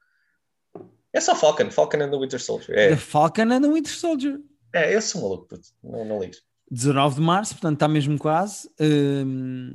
[1.12, 2.78] É só Falcon, Falcon and the Winter Soldier.
[2.78, 2.88] É.
[2.90, 4.38] The Falcon and the Winter Soldier.
[4.72, 5.68] É, eu sou maluco, puto.
[5.82, 6.34] não, não ligo.
[6.70, 8.70] 19 de março, portanto está mesmo quase.
[8.78, 9.74] Um...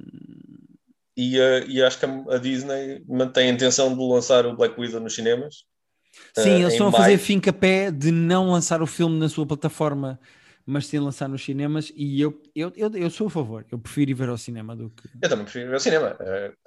[1.18, 5.00] E, uh, e acho que a, Disney mantém a intenção de lançar o Black Widow
[5.00, 5.64] nos cinemas.
[6.34, 9.46] Sim, uh, eles estão a fazer finca pé de não lançar o filme na sua
[9.46, 10.20] plataforma,
[10.66, 11.92] mas sim lançar nos cinemas.
[11.96, 14.90] E eu, eu, eu, eu sou a favor, eu prefiro ir ver ao cinema do
[14.90, 15.10] que.
[15.22, 16.18] Eu também prefiro ir ao cinema.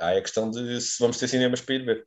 [0.00, 2.06] Há a questão de se vamos ter cinemas para ir ver.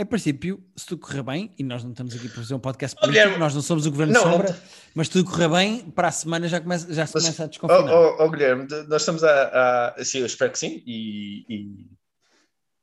[0.00, 2.96] A princípio, se tudo correr bem, e nós não estamos aqui para fazer um podcast
[2.98, 4.56] político, Guilherme, nós não somos o governo não, de sombra, não...
[4.94, 7.46] mas se tudo correr bem, para a semana já, começa, já se mas, começa a
[7.46, 7.92] desconfinar.
[7.92, 10.02] Oh, oh, oh, Guilherme, nós estamos a, a.
[10.02, 11.86] Sim, eu espero que sim, e, e,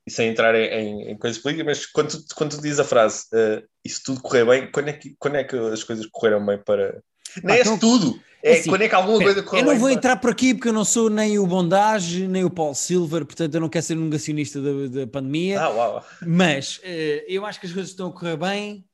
[0.05, 3.25] e sem entrar em, em, coisas políticas, mas quando, tu, quando tu dizes a frase
[3.33, 6.45] uh, e se tudo correr bem, quando é, que, quando é que as coisas correram
[6.45, 7.01] bem para.
[7.43, 8.19] Não é então, tudo!
[8.43, 10.69] É, assim, quando é que alguma coisa correu Eu não vou entrar por aqui porque
[10.69, 13.97] eu não sou nem o Bondage, nem o Paul Silver, portanto eu não quero ser
[13.97, 15.59] um negacionista da, da pandemia.
[15.59, 16.05] Ah, uau.
[16.25, 18.85] Mas uh, eu acho que as coisas estão a correr bem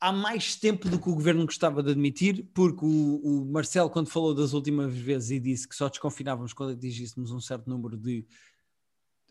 [0.00, 4.08] há mais tempo do que o governo gostava de admitir, porque o, o Marcelo, quando
[4.08, 8.24] falou das últimas vezes e disse que só desconfinávamos quando atingíssemos um certo número de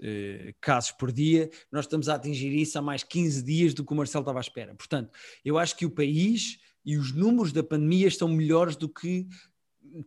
[0.01, 3.93] uh, casos por dia, nós estamos a atingir isso há mais 15 dias do que
[3.93, 4.75] o Marcelo estava à espera.
[4.75, 5.12] Portanto,
[5.43, 9.28] eu acho que o país e os números da pandemia estão melhores do que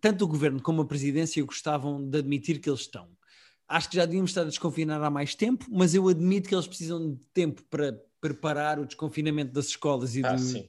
[0.01, 3.09] tanto o governo como a presidência gostavam de admitir que eles estão.
[3.67, 6.67] Acho que já devíamos estar a desconfinar há mais tempo, mas eu admito que eles
[6.67, 10.67] precisam de tempo para preparar o desconfinamento das escolas e ah, do, sim.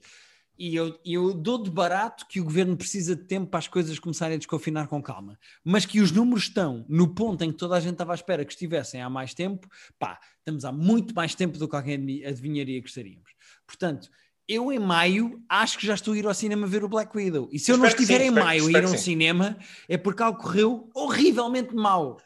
[0.58, 3.98] E eu, eu dou de barato que o governo precisa de tempo para as coisas
[3.98, 5.38] começarem a desconfinar com calma.
[5.64, 8.44] Mas que os números estão no ponto em que toda a gente estava à espera
[8.44, 9.66] que estivessem há mais tempo,
[9.98, 13.30] pá, estamos há muito mais tempo do que alguém adivinharia que estaríamos.
[13.66, 14.10] Portanto,
[14.50, 17.48] eu em maio acho que já estou a ir ao cinema ver o Black Widow.
[17.52, 19.56] E se eu, eu não estiver sim, em espero, maio a ir a um cinema,
[19.88, 22.20] é porque algo correu horrivelmente mal.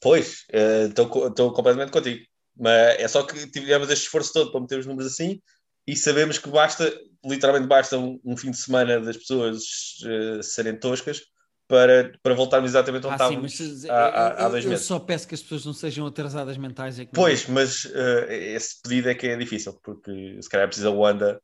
[0.00, 0.44] Pois,
[0.88, 2.24] estou uh, completamente contigo.
[2.58, 5.40] Mas é só que tivemos este esforço todo para meter os números assim
[5.86, 6.92] e sabemos que basta,
[7.24, 9.62] literalmente basta um, um fim de semana das pessoas
[10.04, 11.22] uh, serem toscas
[11.68, 14.84] para, para voltarmos exatamente onde ah, estávamos sim, há, há, há, dois eu, meses.
[14.84, 16.98] Eu só peço que as pessoas não sejam atrasadas mentais.
[16.98, 20.88] É pois, mas uh, esse pedido é que é difícil, porque se calhar é preciso
[20.88, 21.40] a Wanda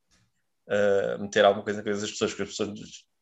[0.68, 2.70] uh, meter alguma coisa na cabeça das pessoas, porque as pessoas,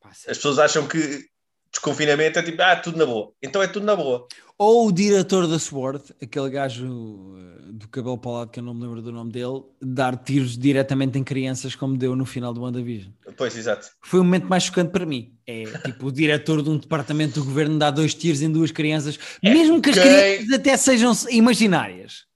[0.05, 1.25] as pessoas acham que
[1.71, 3.33] desconfinamento é tipo, ah, tudo na boa.
[3.41, 4.27] Então é tudo na boa.
[4.63, 8.63] Ou o diretor da SWORD, aquele gajo uh, do cabelo para o lado, que eu
[8.63, 12.53] não me lembro do nome dele, dar tiros diretamente em crianças, como deu no final
[12.53, 13.11] do WandaVision.
[13.39, 13.89] Pois, exato.
[14.03, 15.35] Foi o momento mais chocante para mim.
[15.47, 19.19] É tipo o diretor de um departamento do governo dá dois tiros em duas crianças,
[19.43, 20.05] é mesmo que as quem...
[20.05, 22.27] crianças até sejam imaginárias.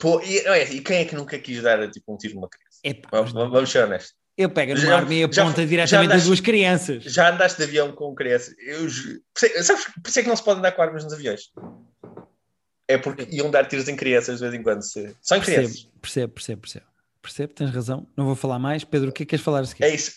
[0.00, 0.38] Pô, e,
[0.74, 2.80] e, quem é que nunca quis dar tipo, um tiro numa criança?
[2.82, 4.16] Epá, vamos, vamos ser honestos.
[4.36, 7.04] Eu pego numa arma e aponta já, diretamente já andaste, a duas crianças.
[7.04, 8.54] Já andaste de avião com crianças.
[8.58, 8.88] Eu,
[9.62, 11.52] sabes, por isso é que não se pode andar com armas nos aviões.
[12.88, 14.82] É porque iam dar tiros em crianças de vez em quando.
[14.82, 15.14] Se...
[15.20, 15.88] Só em percebo, crianças.
[16.00, 16.86] Percebo, percebo, percebo.
[17.20, 18.06] Percebo, tens razão.
[18.16, 18.84] Não vou falar mais.
[18.84, 19.84] Pedro, o que é que queres falar a seguir?
[19.84, 20.12] É isso.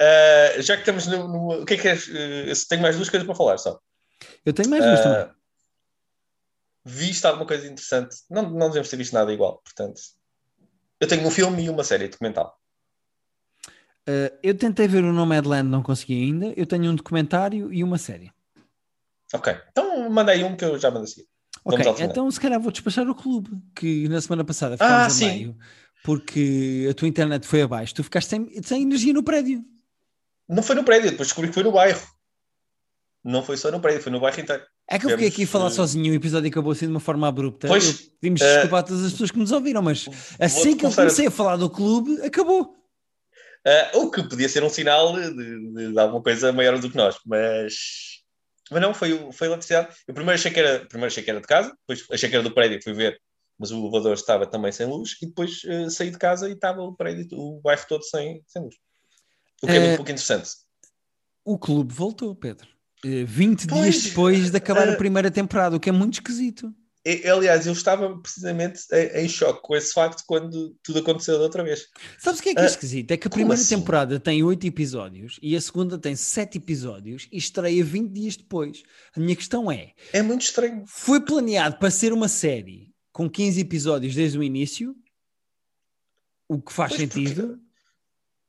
[0.00, 2.06] Uh, já que estamos no, no, O que é que és?
[2.06, 3.80] Uh, tenho mais duas coisas para falar só.
[4.44, 5.34] Eu tenho mais duas uh, também.
[6.84, 8.16] viste alguma coisa interessante.
[8.30, 10.00] Não, não devemos ter visto nada igual, portanto.
[10.98, 12.58] Eu tenho um filme e uma série documental.
[14.08, 16.52] Uh, eu tentei ver o Nomadland, não consegui ainda.
[16.56, 18.30] Eu tenho um documentário e uma série.
[19.34, 21.26] Ok, então mandei um que eu já mandei seguir.
[21.64, 25.10] Ok, então se calhar vou despachar o clube, que na semana passada ficámos ah, a
[25.10, 25.26] sim.
[25.26, 25.56] meio,
[26.04, 27.92] porque a tua internet foi abaixo.
[27.94, 29.64] Tu ficaste sem, sem energia no prédio.
[30.48, 32.00] Não foi no prédio, depois descobri que foi no bairro.
[33.24, 34.62] Não foi só no prédio, foi no bairro inteiro.
[34.88, 35.70] É que eu fiquei aqui a falar uh...
[35.70, 37.66] sozinho o episódio acabou assim de uma forma abrupta.
[37.66, 38.44] Pois, pedimos uh...
[38.44, 41.56] desculpa a todas as pessoas que nos ouviram, mas assim que eu comecei a falar
[41.56, 42.76] do clube, acabou.
[43.66, 46.96] Uh, o que podia ser um sinal de, de, de, alguma coisa maior do que
[46.96, 47.74] nós, mas,
[48.70, 49.92] mas não, foi, foi eletricidade.
[50.06, 52.44] Eu primeiro achei, que era, primeiro achei que era de casa, depois achei que era
[52.44, 53.20] do prédio, fui ver,
[53.58, 56.80] mas o elevador estava também sem luz, e depois uh, saí de casa e estava
[56.80, 58.76] o prédio, o bairro todo sem, sem luz.
[59.60, 60.50] O que é, é muito pouco interessante.
[61.44, 62.68] O clube voltou, Pedro.
[63.04, 66.14] 20 eh, pois, dias depois de acabar uh, a primeira temporada, o que é muito
[66.14, 66.72] esquisito.
[67.28, 68.80] Aliás, eu estava precisamente
[69.14, 71.86] em, choque com esse facto quando tudo aconteceu da outra vez.
[72.18, 73.10] Sabes o que é que é uh, esquisito?
[73.12, 73.76] É que a primeira assim?
[73.76, 78.82] temporada tem 8 episódios e a segunda tem 7 episódios e estreia 20 dias depois.
[79.14, 80.84] A minha questão é: é muito estranho.
[80.86, 84.94] Foi planeado para ser uma série com 15 episódios desde o início,
[86.48, 87.62] o que faz pois sentido, porque...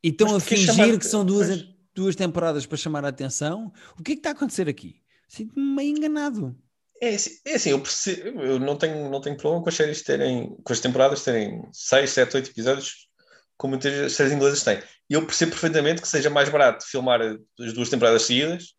[0.04, 1.48] e estão a fingir que são duas.
[1.48, 3.74] Pois duas temporadas para chamar a atenção.
[4.00, 5.02] O que é que está a acontecer aqui?
[5.28, 6.56] Sinto-me meio enganado.
[7.02, 10.02] É assim, é assim eu, percebo, eu não, tenho, não tenho problema com as séries
[10.02, 13.08] terem, com as temporadas terem 6, 7, 8 episódios,
[13.56, 14.82] como muitas séries inglesas têm.
[15.10, 18.76] E eu percebo perfeitamente que seja mais barato filmar as duas temporadas seguidas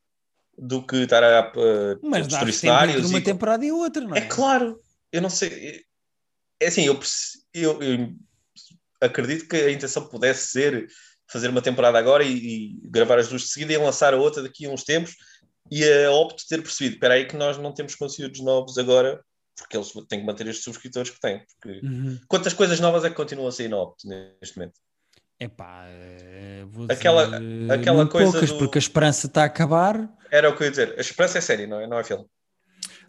[0.57, 1.53] do que estar a, a
[2.03, 3.09] Mas destruir cenários.
[3.09, 3.23] uma e...
[3.23, 4.19] temporada e outra, não é?
[4.19, 4.81] É claro,
[5.13, 5.85] eu não sei.
[6.61, 6.99] É assim, eu,
[7.55, 8.15] eu, eu
[9.01, 10.89] acredito que a intenção pudesse ser
[11.31, 14.43] fazer uma temporada agora e, e, gravar as duas de seguida e lançar a outra
[14.43, 15.15] daqui a uns tempos
[15.71, 19.21] e a Opto ter percebido, espera aí que nós não temos conteúdos novos agora
[19.59, 21.43] porque eles têm que manter estes subscritores que têm.
[21.61, 21.85] Porque...
[21.85, 22.19] Uhum.
[22.29, 24.79] Quantas coisas novas é que continuam a sair na Opto neste momento?
[25.41, 28.59] Epá, eh, vou aquela, dizer, aquela coisa poucas, do...
[28.59, 30.09] porque a esperança está a acabar.
[30.31, 30.95] Era o que eu ia dizer.
[30.99, 32.27] A esperança é série, não é, não é filme.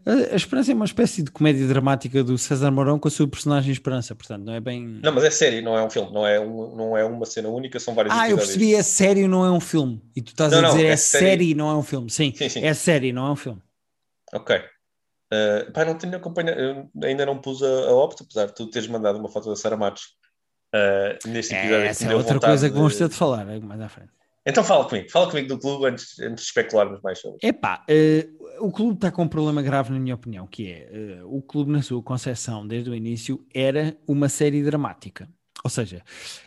[0.06, 3.72] A, Esperança é uma espécie de comédia dramática do César Mourão com a sua personagem
[3.72, 5.00] Esperança, portanto, não é bem.
[5.04, 7.50] Não, mas é série, não é um filme, não é, um, não é uma cena
[7.50, 10.02] única, são vários Ah, eu percebi, é sério, não é um filme.
[10.16, 11.26] E tu estás não, a dizer não, é, é série...
[11.26, 12.10] série, não é um filme.
[12.10, 12.64] Sim, sim, sim.
[12.64, 13.62] é série, não é um filme.
[14.34, 14.58] Ok.
[14.58, 18.88] Uh, pá, não tenho acompanhado, ainda não pus a, a Opto, apesar de tu teres
[18.88, 20.16] mandado uma foto da Sara Matos
[20.74, 21.86] uh, neste é, episódio.
[21.86, 24.19] Essa é outra coisa que vamos ter de falar é mais à frente.
[24.50, 27.38] Então fala comigo, fala comigo do clube antes, antes de especularmos mais sobre.
[27.44, 31.38] Epá, uh, o clube está com um problema grave, na minha opinião, que é uh,
[31.38, 35.30] o clube, na sua concepção, desde o início, era uma série dramática.
[35.64, 36.02] Ou seja,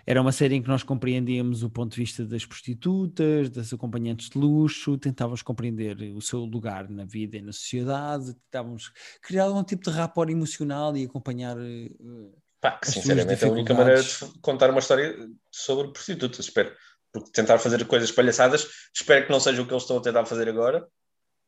[0.06, 4.30] era uma série em que nós compreendíamos o ponto de vista das prostitutas, das acompanhantes
[4.30, 9.62] de luxo, tentávamos compreender o seu lugar na vida e na sociedade, tentávamos criar algum
[9.62, 11.56] tipo de rapport emocional e acompanhar.
[11.56, 15.14] Uh, Pá, que sinceramente é a única maneira de contar uma história
[15.50, 16.72] sobre prostitutas, espero
[17.12, 20.24] porque tentar fazer coisas palhaçadas, espero que não seja o que eles estão a tentar
[20.24, 20.86] fazer agora.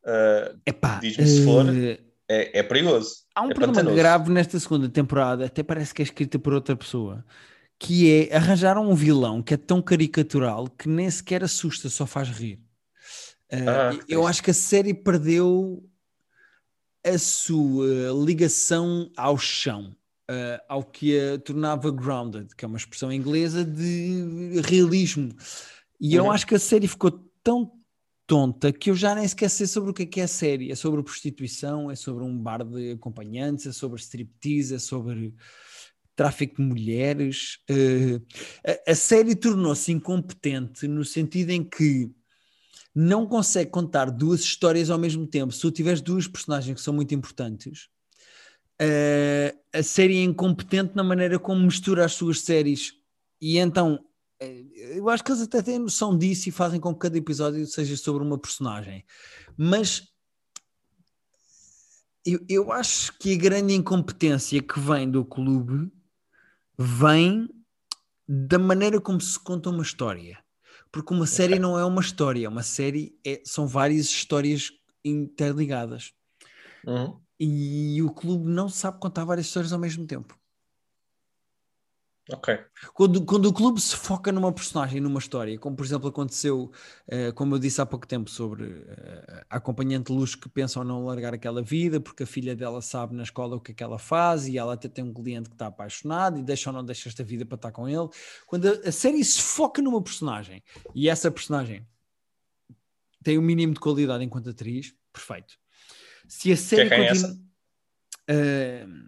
[0.05, 1.99] Uh, Diz-me se for, uh,
[2.29, 3.25] é, é, perigoso.
[3.35, 3.97] Há um é problema pantanoso.
[3.97, 7.25] grave nesta segunda temporada, até parece que é escrita por outra pessoa,
[7.79, 12.29] que é arranjaram um vilão que é tão caricatural que nem sequer assusta, só faz
[12.29, 12.61] rir.
[13.51, 15.83] Uh, ah, eu acho que a série perdeu
[17.07, 19.95] a sua ligação ao chão
[20.31, 25.35] uh, ao que a tornava grounded, que é uma expressão inglesa de realismo.
[26.01, 26.27] E uhum.
[26.27, 27.11] eu acho que a série ficou
[27.43, 27.73] tão
[28.27, 30.71] tonta que eu já nem sequer sei sobre o que é que é a série.
[30.71, 35.35] É sobre prostituição, é sobre um bar de acompanhantes, é sobre striptease, é sobre
[36.17, 37.59] tráfico de mulheres.
[37.71, 38.25] Uh,
[38.87, 42.11] a, a série tornou-se incompetente no sentido em que
[42.95, 45.53] não consegue contar duas histórias ao mesmo tempo.
[45.53, 47.89] Se tu tiveres duas personagens que são muito importantes,
[48.81, 52.95] uh, a série é incompetente na maneira como mistura as suas séries.
[53.41, 53.95] E então,
[54.43, 57.67] uh, eu acho que eles até têm noção disso e fazem com que cada episódio
[57.67, 59.05] seja sobre uma personagem.
[59.57, 60.09] Mas
[62.25, 65.93] eu, eu acho que a grande incompetência que vem do clube
[66.79, 67.49] vem
[68.27, 70.43] da maneira como se conta uma história.
[70.91, 74.71] Porque uma série não é uma história, uma série é, são várias histórias
[75.05, 76.13] interligadas.
[76.87, 80.39] Uhum e o clube não sabe contar várias histórias ao mesmo tempo.
[82.33, 82.59] Ok.
[82.95, 86.73] Quando, quando o clube se foca numa personagem, numa história, como por exemplo aconteceu,
[87.07, 90.83] uh, como eu disse há pouco tempo, sobre uh, a acompanhante de luz que pensam
[90.85, 93.85] não largar aquela vida porque a filha dela sabe na escola o que é que
[93.85, 96.83] ela faz e ela até tem um cliente que está apaixonado e deixa ou não
[96.83, 98.09] deixa esta vida para estar com ele.
[98.47, 100.63] Quando a, a série se foca numa personagem
[100.95, 101.87] e essa personagem
[103.23, 105.59] tem o um mínimo de qualidade enquanto atriz, perfeito.
[106.29, 107.31] Se a série que é continua.
[108.31, 109.05] Uh,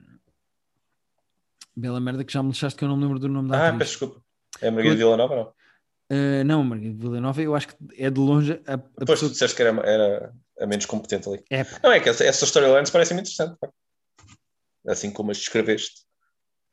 [1.77, 3.67] bela merda que já me deixaste que eu não me lembro do nome da Ah,
[3.69, 3.79] atriz.
[3.79, 4.23] peço desculpa.
[4.61, 5.53] É a Margarida Villanova, não?
[6.11, 9.33] Uh, não, Margarida Villanova, eu acho que é de longe a, a Depois pessoa tu
[9.33, 11.43] disseste que era, era a menos competente ali.
[11.51, 11.65] É.
[11.83, 13.59] Não, é que essa- essas storylines parecem muito interessantes.
[13.61, 13.69] pá.
[14.89, 16.07] Assim como as descreveste.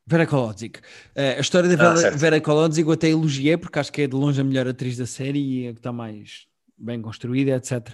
[0.05, 0.79] Vera Kolodzik.
[0.79, 2.17] Uh, a história da Ah, Vera, certo.
[2.17, 5.05] Vera Kolodzik eu até elogiei porque acho que é de longe a melhor atriz da
[5.07, 6.45] série e a que está mais
[6.77, 7.89] bem construída, etc.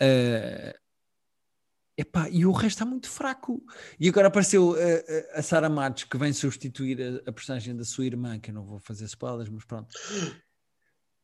[0.00, 0.78] Uh,
[1.98, 3.60] epá, e o resto está muito fraco.
[4.00, 4.76] E agora apareceu uh,
[5.34, 8.64] a Sara Matos que vem substituir a, a personagem da sua irmã, que eu não
[8.64, 9.88] vou fazer spoilers, mas pronto.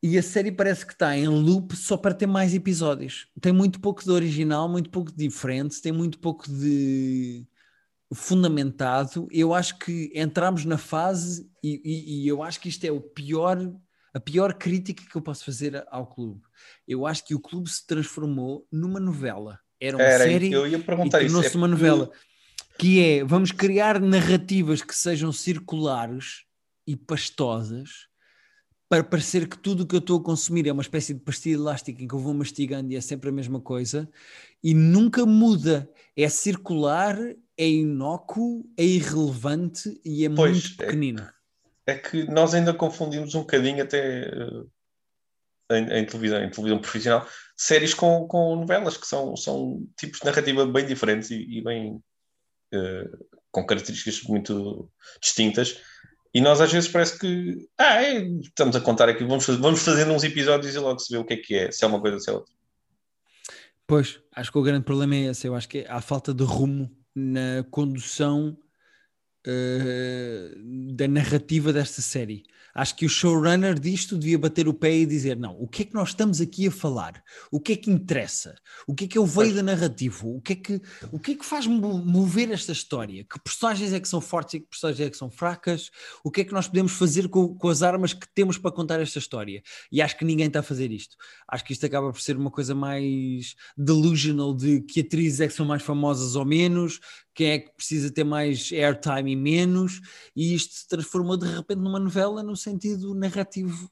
[0.02, 3.26] E a série parece que está em loop só para ter mais episódios.
[3.40, 7.46] Tem muito pouco de original, muito pouco de diferente, tem muito pouco de
[8.12, 9.26] fundamentado.
[9.30, 13.00] Eu acho que entramos na fase e, e- e eu acho que isto é o
[13.00, 13.58] pior,
[14.12, 16.42] a pior crítica que eu posso fazer ao clube.
[16.86, 19.58] Eu acho que o clube se transformou numa novela.
[19.84, 21.34] Era uma Era, série eu ia e perguntar isso.
[21.34, 22.10] tornou-se É uma novela.
[22.78, 26.44] Que é, vamos criar narrativas que sejam circulares
[26.86, 28.08] e pastosas
[28.88, 31.54] para parecer que tudo o que eu estou a consumir é uma espécie de pastilha
[31.54, 34.08] elástica em que eu vou mastigando e é sempre a mesma coisa
[34.62, 35.88] e nunca muda.
[36.16, 37.16] É circular,
[37.56, 41.28] é inócuo, é irrelevante e é Pois, muito é- pequenino.
[41.86, 44.64] é que nós ainda confundimos um bocadinho até eh,
[45.70, 50.26] em, em televisão, em televisão profissional, séries com, com novelas, que são, são tipos de
[50.26, 52.00] narrativa bem diferentes e, e bem
[52.72, 53.10] eh,
[53.50, 54.90] com características muito
[55.22, 55.80] distintas.
[56.34, 60.12] E nós às vezes parece que ah, é, estamos a contar aqui, vamos, vamos fazendo
[60.12, 62.18] uns episódios e logo se vê o que é que é, se é uma coisa,
[62.18, 62.52] se é outra.
[63.86, 65.46] Pois, acho que o grande problema é esse.
[65.46, 68.56] Eu acho que há falta de rumo na condução
[69.46, 70.54] eh,
[70.92, 72.44] da narrativa desta série.
[72.74, 75.84] Acho que o showrunner disto devia bater o pé e dizer: não, o que é
[75.84, 77.22] que nós estamos aqui a falar?
[77.48, 78.56] O que é que interessa?
[78.84, 80.26] O que é que é o veio da narrativa?
[80.26, 80.82] O que é que,
[81.12, 83.22] o que, é que faz mo- mover esta história?
[83.22, 85.88] Que personagens é que são fortes e que personagens é que são fracas?
[86.24, 88.98] O que é que nós podemos fazer com, com as armas que temos para contar
[89.00, 89.62] esta história?
[89.92, 91.16] E acho que ninguém está a fazer isto.
[91.46, 95.54] Acho que isto acaba por ser uma coisa mais delusional de que atrizes é que
[95.54, 96.98] são mais famosas ou menos,
[97.34, 100.00] quem é que precisa ter mais airtime e menos,
[100.36, 103.90] e isto se transformou de repente numa novela no sentido narrativo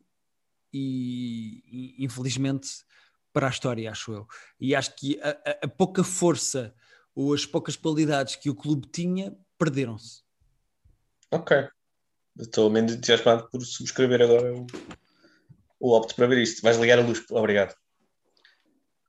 [0.73, 2.69] e, infelizmente
[3.33, 4.27] para a história, acho eu.
[4.61, 6.75] E acho que a, a- a pouca força
[7.15, 10.23] ou as poucas qualidades que o clube tinha perderam-se.
[11.31, 11.69] Ok.
[12.39, 14.67] Estou menos entusiasmado por subscrever agora o,
[15.81, 16.63] o opto para ver isto.
[16.63, 17.75] Vais ligar a luz, obrigado.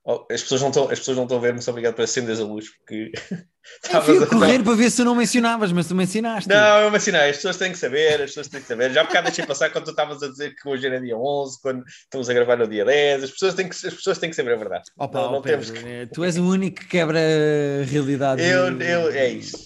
[0.06, 2.38] Oh, as, pessoas não estão, as pessoas não estão a ver, mas obrigado por acenderes
[2.38, 3.10] a luz, porque
[3.90, 6.48] Eu fui a correr para ver se tu não mencionavas, mas tu mencionaste.
[6.48, 8.92] Não, eu mencionei, as pessoas têm que saber, as pessoas têm que saber.
[8.92, 11.60] Já há bocado deixei passar quando tu estavas a dizer que hoje era dia 11,
[11.62, 14.36] quando estamos a gravar no dia 10, as pessoas têm que, as pessoas têm que
[14.36, 14.84] saber a verdade.
[14.98, 15.88] Opa, não, não Pedro, temos que...
[15.88, 18.42] eh, Tu és o único que quebra a realidade.
[18.42, 19.58] eu, eu, é isto.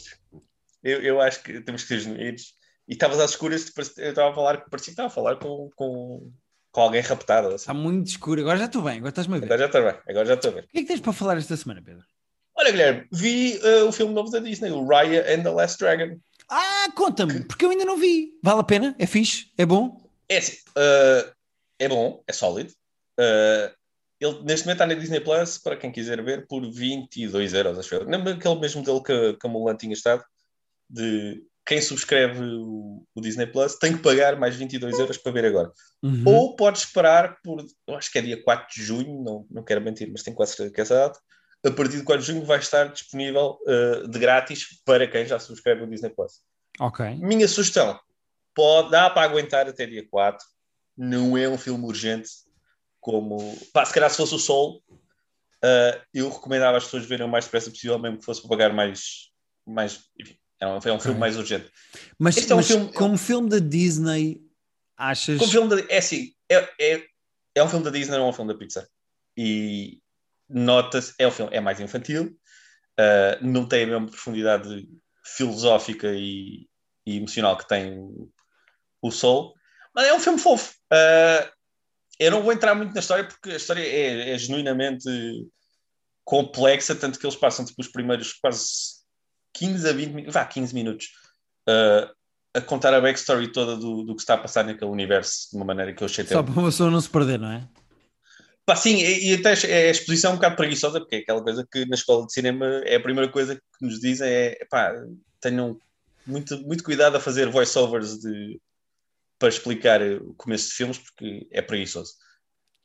[0.85, 2.55] Eu, eu acho que temos que ser genuínos.
[2.87, 6.31] E estavas às escuras, eu estava a falar, parecia que estava a falar com, com,
[6.71, 7.49] com alguém raptado.
[7.49, 7.57] Assim.
[7.57, 8.41] Está muito escuro.
[8.41, 9.47] Agora já estou bem, agora estás-me a ver.
[9.47, 10.65] Agora já estou bem, agora já estou a ver.
[10.65, 12.05] O que é que tens para falar esta semana, Pedro?
[12.57, 16.19] Olha, Guilherme, vi uh, o filme novo da Disney, o Raya and the Last Dragon.
[16.51, 18.33] Ah, conta-me, porque eu ainda não vi.
[18.43, 18.97] Vale a pena?
[18.99, 19.53] É fixe?
[19.57, 20.01] É bom?
[20.29, 21.33] É assim, uh,
[21.79, 22.73] é bom, é sólido.
[23.19, 23.73] Uh,
[24.21, 27.95] ele neste momento está na Disney Plus, para quem quiser ver, por 22 euros, acho
[27.95, 28.05] eu.
[28.05, 30.25] Lembra aquele mesmo modelo que, que a Mulan tinha estado?
[30.91, 35.45] De quem subscreve o, o Disney Plus tem que pagar mais 22 euros para ver
[35.45, 35.71] agora.
[36.03, 36.25] Uhum.
[36.27, 39.83] Ou pode esperar por, eu acho que é dia 4 de junho, não, não quero
[39.83, 41.21] mentir, mas tenho quase certeza que é essa data.
[41.67, 45.39] A partir de 4 de junho vai estar disponível uh, de grátis para quem já
[45.39, 46.41] subscreve o Disney Plus.
[46.81, 47.05] Ok.
[47.17, 48.01] Minha sugestão:
[48.55, 50.43] pode, dá para aguentar até dia 4.
[50.97, 52.31] Não é um filme urgente
[52.99, 53.37] como.
[53.75, 57.45] Pá, se calhar se fosse o Sol, uh, eu recomendava as pessoas verem o mais
[57.45, 59.31] depressa possível, mesmo que fosse para pagar mais.
[59.67, 61.71] mais enfim, é um, é um filme mais urgente.
[62.19, 64.43] Mas, Este é um mas filme- como filme da Disney,
[64.97, 65.39] achas.
[65.39, 67.05] Como filme da, é assim, é, é,
[67.55, 68.87] é um filme da Disney, não é um filme da Pixar.
[69.37, 70.01] E
[70.49, 72.37] nota-se, é um filme, é mais infantil,
[72.99, 74.89] uh, não tem a mesma profundidade
[75.25, 76.67] filosófica e,
[77.07, 78.31] e emocional que tem o,
[79.03, 79.55] o Soul,
[79.95, 80.75] mas é um filme fofo.
[80.93, 81.49] Uh,
[82.19, 85.09] eu não vou entrar muito na história porque a história é, é genuinamente
[86.25, 88.98] complexa, tanto que eles passam tipo, os primeiros quase
[89.59, 91.07] 15 a 20 minutos, vá, 15 minutos,
[91.69, 92.11] uh,
[92.55, 95.65] a contar a backstory toda do, do que está a passar naquele universo de uma
[95.65, 97.69] maneira que eu achei até Só para uma pessoa não se perder, não é?
[98.65, 101.67] Pá, sim, e, e até é a exposição um bocado preguiçosa, porque é aquela coisa
[101.71, 104.93] que na escola de cinema é a primeira coisa que nos dizem é pá,
[105.41, 105.79] tenham
[106.27, 108.61] muito, muito cuidado a fazer voiceovers de,
[109.39, 112.13] para explicar o começo de filmes, porque é preguiçoso.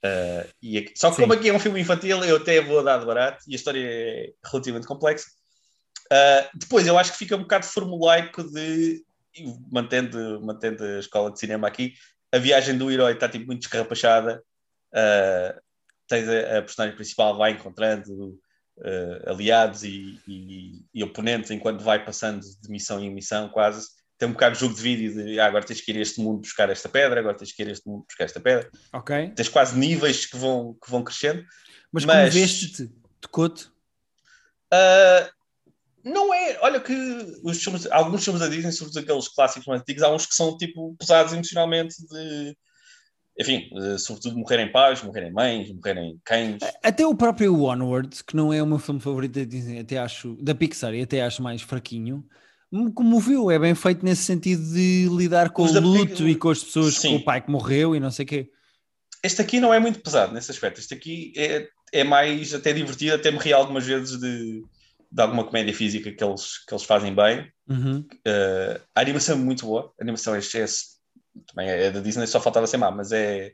[0.05, 1.21] Uh, e aqui- só que Sim.
[1.23, 3.81] como aqui é um filme infantil, eu até vou dar de barato e a história
[3.81, 5.27] é relativamente complexa.
[6.13, 9.03] Uh, depois, eu acho que fica um bocado formulaico de,
[9.71, 11.93] mantendo, mantendo a escola de cinema aqui,
[12.31, 14.43] a viagem do herói está tipo, muito descarrapachada.
[14.91, 15.59] Uh,
[16.07, 18.39] tens a, a, personagem principal vai encontrando
[18.77, 23.87] uh, aliados e, e, e, oponentes enquanto vai passando de missão em missão, quase.
[24.15, 26.21] Tem um bocado de jogo de vídeo de ah, agora tens que ir a este
[26.21, 28.69] mundo buscar esta pedra, agora tens que ir a este mundo buscar esta pedra.
[28.93, 29.31] Ok.
[29.35, 31.43] Tens quase níveis que vão, que vão crescendo.
[31.91, 32.91] Mas, Mas como veste-te?
[33.19, 33.65] Tocou-te?
[34.71, 35.42] Uh,
[36.03, 36.93] não é, olha que
[37.43, 40.57] os filmes, alguns filmes da Disney, sobretudo aqueles clássicos mais antigos, há uns que são
[40.57, 42.55] tipo pesados emocionalmente de
[43.39, 46.59] enfim, sobretudo morrerem pais, morrerem mães, morrerem cães.
[46.83, 50.35] Até o próprio Onward, que não é o meu filme favorito da Disney, até acho,
[50.39, 52.23] da Pixar, e até acho mais fraquinho,
[52.71, 56.49] me comoveu, é bem feito nesse sentido de lidar com Os o luto e com
[56.49, 57.09] as pessoas, Sim.
[57.09, 58.49] com o pai que morreu e não sei o quê.
[59.23, 63.15] Este aqui não é muito pesado nesse aspecto, este aqui é, é mais até divertido,
[63.15, 64.63] até me ri algumas vezes de,
[65.13, 67.51] de alguma comédia física que eles, que eles fazem bem.
[67.69, 67.99] Uhum.
[67.99, 70.65] Uh, a animação é muito boa, a animação é, é
[71.45, 73.53] também é da Disney, só faltava ser má, mas é,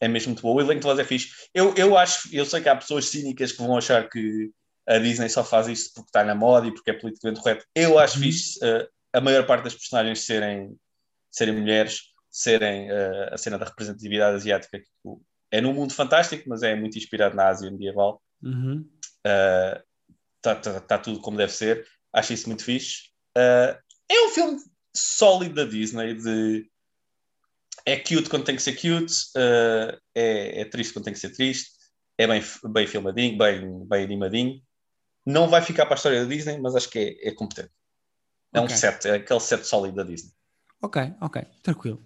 [0.00, 0.56] é mesmo muito boa.
[0.56, 1.28] O elenco de voz é fixe.
[1.54, 4.50] Eu, eu acho, eu sei que há pessoas cínicas que vão achar que
[4.88, 7.64] a Disney só faz isto porque está na moda e porque é politicamente correto.
[7.76, 8.24] Eu acho uhum.
[8.24, 10.76] fixe uh, a maior parte das personagens serem,
[11.30, 14.84] serem mulheres, serem uh, a cena da representatividade asiática, que
[15.52, 18.20] é num mundo fantástico, mas é muito inspirado na Ásia medieval.
[18.42, 18.84] Uhum.
[19.24, 19.91] uh,
[20.42, 21.86] tá, tá, tudo como deve ser.
[22.12, 23.10] Acho isso muito fixe.
[23.36, 23.78] Uh,
[24.08, 24.60] é um filme
[24.94, 26.70] sólido da Disney, de
[27.86, 31.30] é cute quando tem que ser cute, uh, é, é, triste quando tem que ser
[31.30, 31.70] triste,
[32.18, 34.62] é bem, bem filmadinho, bem, bem animadinho.
[35.24, 37.72] Não vai ficar para a história da Disney, mas acho que é, é competente.
[38.52, 38.74] É okay.
[38.74, 40.32] um set, é aquele set sólido da Disney.
[40.82, 42.02] Ok, ok, tranquilo.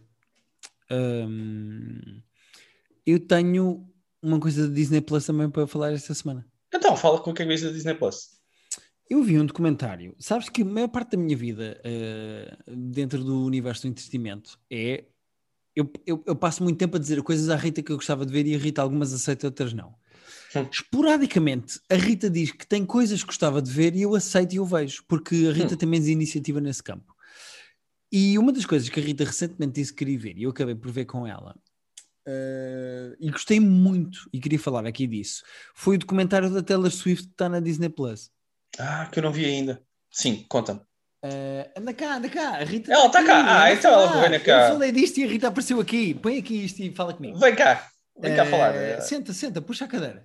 [3.05, 3.89] Eu tenho
[4.23, 6.47] uma coisa da Disney Plus também para falar esta semana.
[6.87, 8.29] Então, fala com o que é que da Disney Plus.
[9.11, 10.15] Eu vi um documentário.
[10.21, 15.05] Sabes que a maior parte da minha vida uh, dentro do universo do entretenimento é
[15.75, 18.33] eu, eu, eu, passo muito tempo a dizer coisas à Rita que eu gostava de
[18.33, 19.97] ver e a Rita algumas aceita, outras não.
[20.55, 20.69] Hum.
[20.71, 24.57] Esporadicamente, a Rita diz que tem coisas que gostava de ver e eu aceito e
[24.57, 25.79] eu vejo, porque a Rita hum.
[25.79, 27.17] tem menos iniciativa nesse campo.
[28.13, 30.77] E uma das coisas que a Rita recentemente disse que queria ver, e eu acabei
[30.77, 31.57] por ver com ela,
[32.27, 35.43] uh, e gostei muito, e queria falar aqui disso,
[35.75, 38.31] foi o documentário da Taylor Swift que está na Disney Plus.
[38.79, 39.83] Ah, que eu não vi ainda.
[40.11, 40.81] Sim, conta-me.
[41.25, 42.93] Uh, anda cá, anda cá, a Rita.
[42.93, 44.69] Ela está cá, ah, então ela vem cá.
[44.69, 46.15] Eu falei disto e a Rita apareceu aqui.
[46.15, 47.39] Põe aqui isto e fala comigo.
[47.39, 49.01] Vem cá, vem cá uh, falar.
[49.01, 50.25] Senta, senta, puxa a cadeira.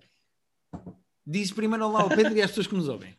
[1.25, 3.15] Diz primeiro olá ao Pedro e às pessoas que nos ouvem.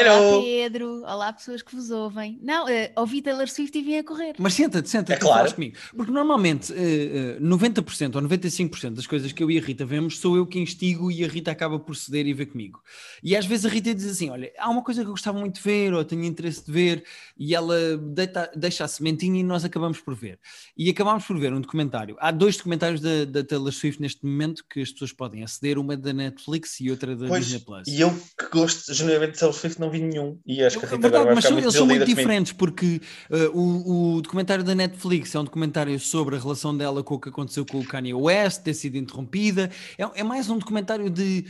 [0.00, 0.36] Hello.
[0.36, 2.38] Olá Pedro, olá pessoas que vos ouvem.
[2.42, 4.34] Não, uh, ouvi Taylor Swift e vim a correr.
[4.38, 5.54] Mas senta-te, senta-te, é claro.
[5.54, 5.76] comigo.
[5.94, 10.18] Porque normalmente uh, uh, 90% ou 95% das coisas que eu e a Rita vemos
[10.18, 12.80] sou eu que instigo e a Rita acaba por ceder e ver comigo.
[13.22, 15.56] E às vezes a Rita diz assim: Olha, há uma coisa que eu gostava muito
[15.56, 17.04] de ver ou tenho interesse de ver,
[17.38, 20.38] e ela deita, deixa a sementinha e nós acabamos por ver.
[20.78, 22.16] E acabamos por ver um documentário.
[22.20, 25.92] Há dois documentários da, da Taylor Swift neste momento que as pessoas podem aceder: uma
[25.92, 27.86] é da Netflix e outra da pois, Disney Plus.
[27.86, 30.38] E eu que gosto genuinamente de Taylor Swift não vi nenhum.
[30.46, 33.00] E acho que a Rita verdade, agora vai ficar muito eles são muito diferentes, porque
[33.30, 37.20] uh, o, o, documentário da Netflix é um documentário sobre a relação dela com o
[37.20, 39.70] que aconteceu com o Kanye West, ter sido interrompida.
[39.98, 41.44] É, é mais um documentário de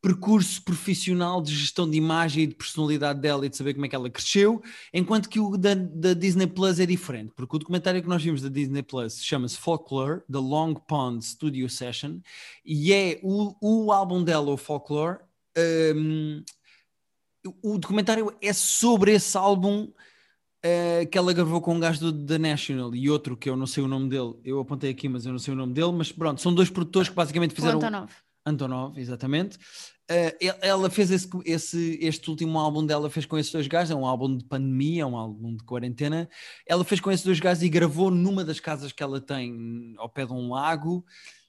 [0.00, 3.88] percurso profissional de gestão de imagem e de personalidade dela e de saber como é
[3.88, 4.62] que ela cresceu,
[4.94, 8.40] enquanto que o da, da Disney Plus é diferente, porque o documentário que nós vimos
[8.40, 12.20] da Disney Plus chama-se Folklore, The Long Pond Studio Session,
[12.64, 15.18] e é o, o álbum dela, o Folklore,
[15.96, 16.42] um,
[17.62, 22.38] o documentário é sobre esse álbum uh, que ela gravou com um gajo do The
[22.38, 24.34] National e outro que eu não sei o nome dele.
[24.44, 25.92] Eu apontei aqui, mas eu não sei o nome dele.
[25.92, 27.78] Mas pronto, são dois produtores que basicamente fizeram.
[27.78, 28.12] O Antonov.
[28.44, 29.56] Antonov, exatamente.
[30.10, 30.32] Uh,
[30.62, 34.06] ela fez esse, esse, este último álbum dela fez com esses dois gajos, é um
[34.06, 36.28] álbum de pandemia, é um álbum de quarentena.
[36.66, 40.08] Ela fez com esses dois gajos e gravou numa das casas que ela tem ao
[40.08, 41.04] pé de um lago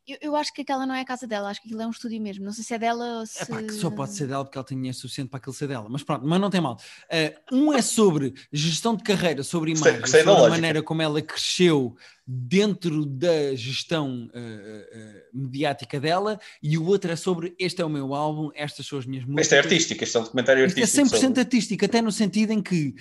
[0.09, 1.91] eu, eu, acho que aquela não é a casa dela, acho que aquilo é um
[1.91, 2.43] estúdio mesmo.
[2.43, 3.41] Não sei se é dela ou se.
[3.41, 5.67] É pá, que só pode ser dela porque ela tem dinheiro suficiente para aquilo ser
[5.67, 5.87] dela.
[5.89, 6.77] Mas pronto, mas não tem mal.
[7.05, 11.95] Uh, um é sobre gestão de carreira, sobre imagem, sobre a maneira como ela cresceu
[12.25, 17.89] dentro da gestão uh, uh, mediática dela, e o outro é sobre este é o
[17.89, 19.45] meu álbum, estas são as minhas músicas.
[19.45, 20.85] Este é artístico, este é um documentário artístico.
[20.85, 21.39] Este é 100% sobre...
[21.39, 22.93] artístico, até no sentido em que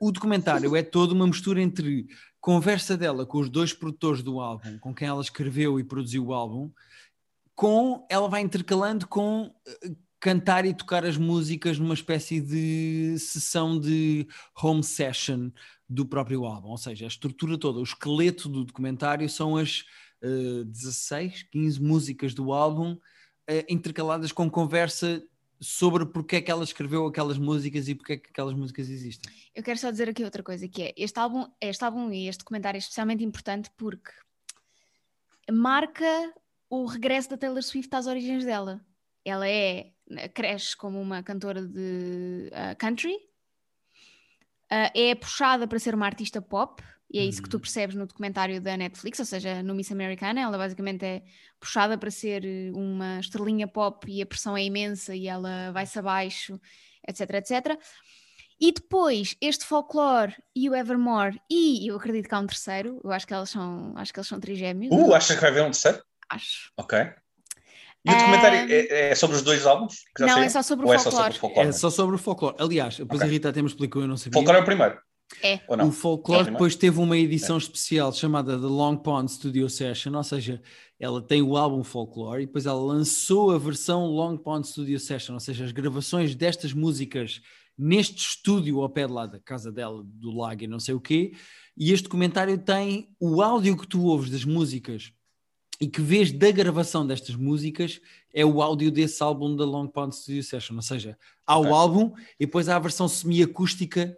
[0.00, 2.06] o documentário é toda uma mistura entre
[2.44, 6.34] conversa dela com os dois produtores do álbum, com quem ela escreveu e produziu o
[6.34, 6.70] álbum,
[7.54, 13.80] com ela vai intercalando com uh, cantar e tocar as músicas numa espécie de sessão
[13.80, 14.28] de
[14.62, 15.50] home session
[15.88, 19.82] do próprio álbum, ou seja, a estrutura toda, o esqueleto do documentário são as
[20.22, 25.24] uh, 16, 15 músicas do álbum uh, intercaladas com conversa
[25.64, 29.32] sobre porque é que ela escreveu aquelas músicas e porque é que aquelas músicas existem.
[29.54, 32.40] Eu quero só dizer aqui outra coisa, que é este álbum, este álbum e este
[32.40, 34.10] documentário é especialmente importante porque
[35.50, 36.34] marca
[36.68, 38.84] o regresso da Taylor Swift às origens dela.
[39.24, 39.92] Ela é
[40.34, 46.82] cresce como uma cantora de uh, country, uh, é puxada para ser uma artista pop,
[47.14, 47.60] e é isso que tu Uhum.
[47.60, 51.22] percebes no documentário da Netflix, ou seja, no Miss Americana, ela basicamente é
[51.60, 55.96] puxada para ser eh, uma estrelinha pop e a pressão é imensa e ela vai-se
[55.98, 56.60] abaixo,
[57.06, 57.78] etc, etc.
[58.60, 63.12] E depois, este folklore e o Evermore, e eu acredito que há um terceiro, eu
[63.12, 65.70] acho que elas são, acho que eles são trigêmeos, Uh, achas que vai haver um
[65.70, 66.02] terceiro?
[66.30, 66.72] acho.
[66.76, 66.98] Ok.
[68.06, 70.04] E o documentário é, é sobre os dois álbuns?
[70.18, 70.42] Não, saíram?
[70.44, 71.22] é só sobre é só folclore.
[71.24, 71.68] sobre o folclore?
[71.68, 72.56] É só sobre o folclore.
[72.58, 73.28] Aliás, depois Ok.
[73.28, 74.32] a Rita até me explicou, eu não sabia.
[74.34, 74.98] Folclore é o primeiro?
[75.42, 75.60] É.
[75.68, 75.88] Ou não?
[75.88, 76.50] O folclore É.
[76.52, 80.62] depois teve uma edição especial chamada The Long Pond Studio Session, ou seja,
[80.98, 85.34] ela tem o álbum folclore e depois ela lançou a versão Long Pond Studio Session,
[85.34, 87.40] ou seja, as gravações destas músicas
[87.76, 91.00] neste estúdio ao pé de lá da casa dela, do lago e não sei o
[91.00, 91.32] quê,
[91.76, 95.12] e este documentário tem o áudio que tu ouves das músicas
[95.80, 98.00] e que vês da gravação destas músicas
[98.32, 102.12] é o áudio desse álbum da Long Pond Studio Session, ou seja, há o álbum
[102.38, 104.16] e depois há a versão semi-acústica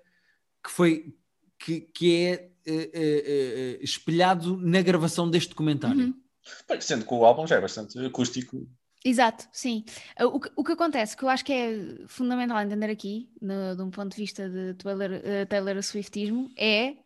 [0.67, 1.15] que foi
[1.59, 2.33] que, que é
[2.67, 6.07] eh, eh, eh, espelhado na gravação deste documentário.
[6.07, 6.81] Uhum.
[6.81, 8.69] Sendo que o álbum já é bastante acústico.
[9.05, 9.85] Exato, sim.
[10.21, 13.83] O que, o que acontece, que eu acho que é fundamental entender aqui, no- de
[13.83, 16.97] um ponto de vista de Taylor, uh, Taylor Swiftismo, é,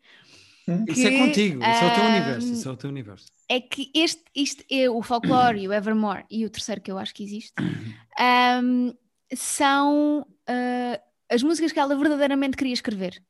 [0.89, 3.27] Isso é que, contigo, isso é o teu ahm, universo, isso é o teu universo.
[3.49, 6.97] é que este, isto é o folclore, e o Evermore e o terceiro que eu
[6.97, 7.53] acho que existe,
[8.19, 8.93] ahm,
[9.35, 11.01] são uh,
[11.31, 13.23] as músicas que ela verdadeiramente queria escrever,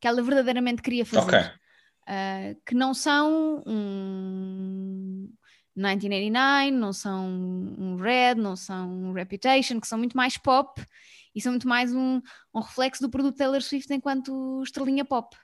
[0.00, 1.36] que ela verdadeiramente queria fazer.
[1.36, 1.38] Ok.
[2.08, 5.28] Uh, que não são um
[5.76, 10.82] 1989, não são um Red, não são um Reputation, que são muito mais pop
[11.34, 12.20] e são muito mais um,
[12.54, 15.36] um reflexo do produto Taylor Swift enquanto estrelinha pop.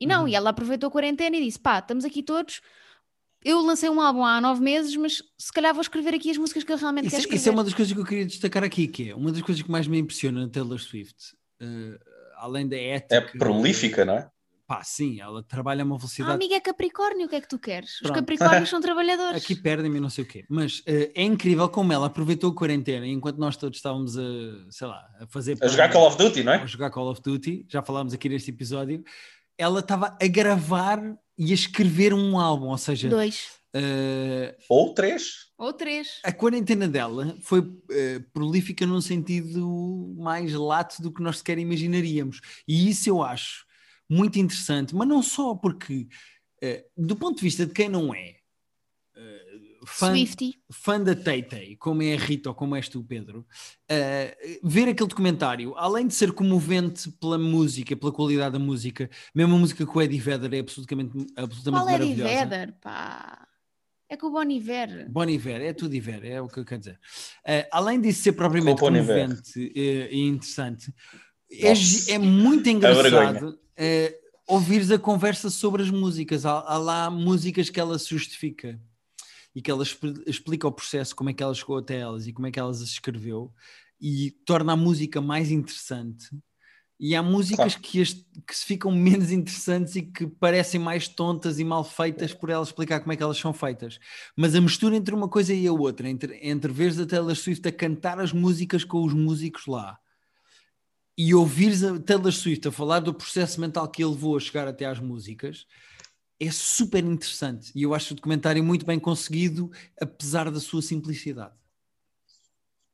[0.00, 0.28] E não, Uhum.
[0.28, 2.60] e ela aproveitou a quarentena e disse: pá, estamos aqui todos.
[3.42, 6.62] Eu lancei um álbum há nove meses, mas se calhar vou escrever aqui as músicas
[6.62, 7.36] que eu realmente Isso, quero escrever.
[7.40, 9.62] isso é uma das coisas que eu queria destacar aqui, que é uma das coisas
[9.62, 11.98] que mais me impressiona na Taylor Swift, eh,
[12.40, 13.14] além da ética.
[13.16, 14.28] É prolífica, não é?
[14.66, 16.32] Pá, sim, ela trabalha a uma Ah, velocidade.
[16.32, 17.94] amiga, é Capricórnio, o que é que tu queres?
[17.94, 18.14] Os Pronto.
[18.14, 19.42] Capricórnios são trabalhadores.
[19.42, 20.44] Aqui perdem-me e não sei o quê.
[20.48, 24.22] Mas eh, é incrível como ela aproveitou a quarentena enquanto nós todos estávamos a,
[24.70, 25.58] sei lá, a fazer.
[25.60, 26.66] A jogar Call of Duty, não a é?
[26.68, 29.02] jogar Call of Duty, já falámos aqui neste episódio.
[29.58, 31.00] Ela estava a gravar
[31.36, 35.50] e a escrever um álbum, ou seja, Dois eh, Ou três.
[35.56, 36.20] ou três.
[36.24, 42.40] a quarentena dela foi eh, prolífica num sentido mais lato do que nós sequer imaginaríamos.
[42.66, 43.64] E isso eu acho
[44.08, 46.08] muito interessante, mas não só porque,
[46.62, 48.36] eh, do ponto de vista de quem não é
[49.16, 49.40] eh,
[49.86, 50.54] fã, Swifty.
[50.72, 53.46] fã da Tay como é a Rita ou como és tu, Pedro,
[53.88, 59.54] eh, ver aquele documentário, além de ser comovente pela música, pela qualidade da música, mesmo
[59.54, 62.46] a música com o Eddie Vedder é absolutamente, absolutamente Qual é Eddie maravilhosa.
[62.46, 63.46] Vedder, pá?
[64.10, 65.08] É com o Bon Iver.
[65.08, 66.98] Bon Iver, é tudo Iver, é o que eu quero dizer.
[67.46, 70.92] Eh, além disso ser propriamente comovente eh, e interessante,
[71.48, 72.76] é, é muito vergonha.
[72.76, 76.44] engraçado eh, ouvires a conversa sobre as músicas.
[76.44, 78.80] Há, há lá músicas que ela se justifica
[79.54, 82.32] e que ela expl- explica o processo, como é que ela chegou até elas e
[82.32, 83.52] como é que elas as escreveu
[84.00, 86.26] e torna a música mais interessante.
[87.02, 91.58] E há músicas que, as- que se ficam menos interessantes e que parecem mais tontas
[91.58, 93.98] e mal feitas por ela explicar como é que elas são feitas.
[94.36, 97.66] Mas a mistura entre uma coisa e a outra, entre, entre veres a Taylor Swift
[97.66, 99.98] a cantar as músicas com os músicos lá
[101.16, 104.66] e ouvires a Taylor Swift a falar do processo mental que ele levou a chegar
[104.68, 105.66] até às músicas,
[106.38, 107.70] é super interessante.
[107.74, 109.70] E eu acho o documentário muito bem conseguido,
[110.00, 111.54] apesar da sua simplicidade.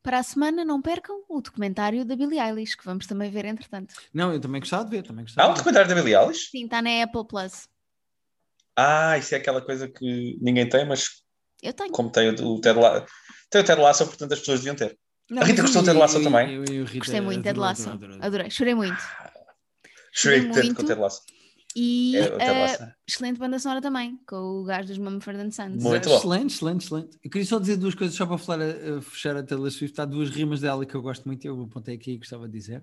[0.07, 3.93] Para a semana, não percam o documentário da Billie Eilish, que vamos também ver entretanto.
[4.15, 5.65] Não, eu também gostava de ver, também Há gostava um de ver.
[5.65, 6.49] documentário da Billie Eilish?
[6.49, 7.69] Sim, está na Apple Plus.
[8.77, 11.25] Ah, isso é aquela coisa que ninguém tem, mas
[11.61, 11.91] Eu tenho.
[11.91, 13.07] como tem o, o Ted Lasso,
[13.51, 14.97] tem o Ted Lasso, portanto as pessoas deviam ter.
[15.29, 16.55] Não, A Rita gostou de Ted Lasso Eu- também?
[16.55, 17.91] eu- eu- Rita Gostei muito, Ted Lasso.
[18.21, 19.03] Adorei, chorei muito.
[20.13, 20.75] Chorei tanto muito.
[20.77, 21.23] com o Ted Lasso.
[21.79, 22.87] E É, eh, Lasso.
[23.07, 25.83] excelente banda sonora também, com o gajo dos Mumford and Sons.
[25.83, 26.17] Muito bom.
[26.17, 27.19] excelente, excelente, excelente.
[27.23, 30.01] Eu queria só dizer duas coisas, só para falar, a, a fechar a Taylor Swift.
[30.01, 32.83] Há duas rimas dela que eu gosto muito, eu apontei aqui e gostava de dizer.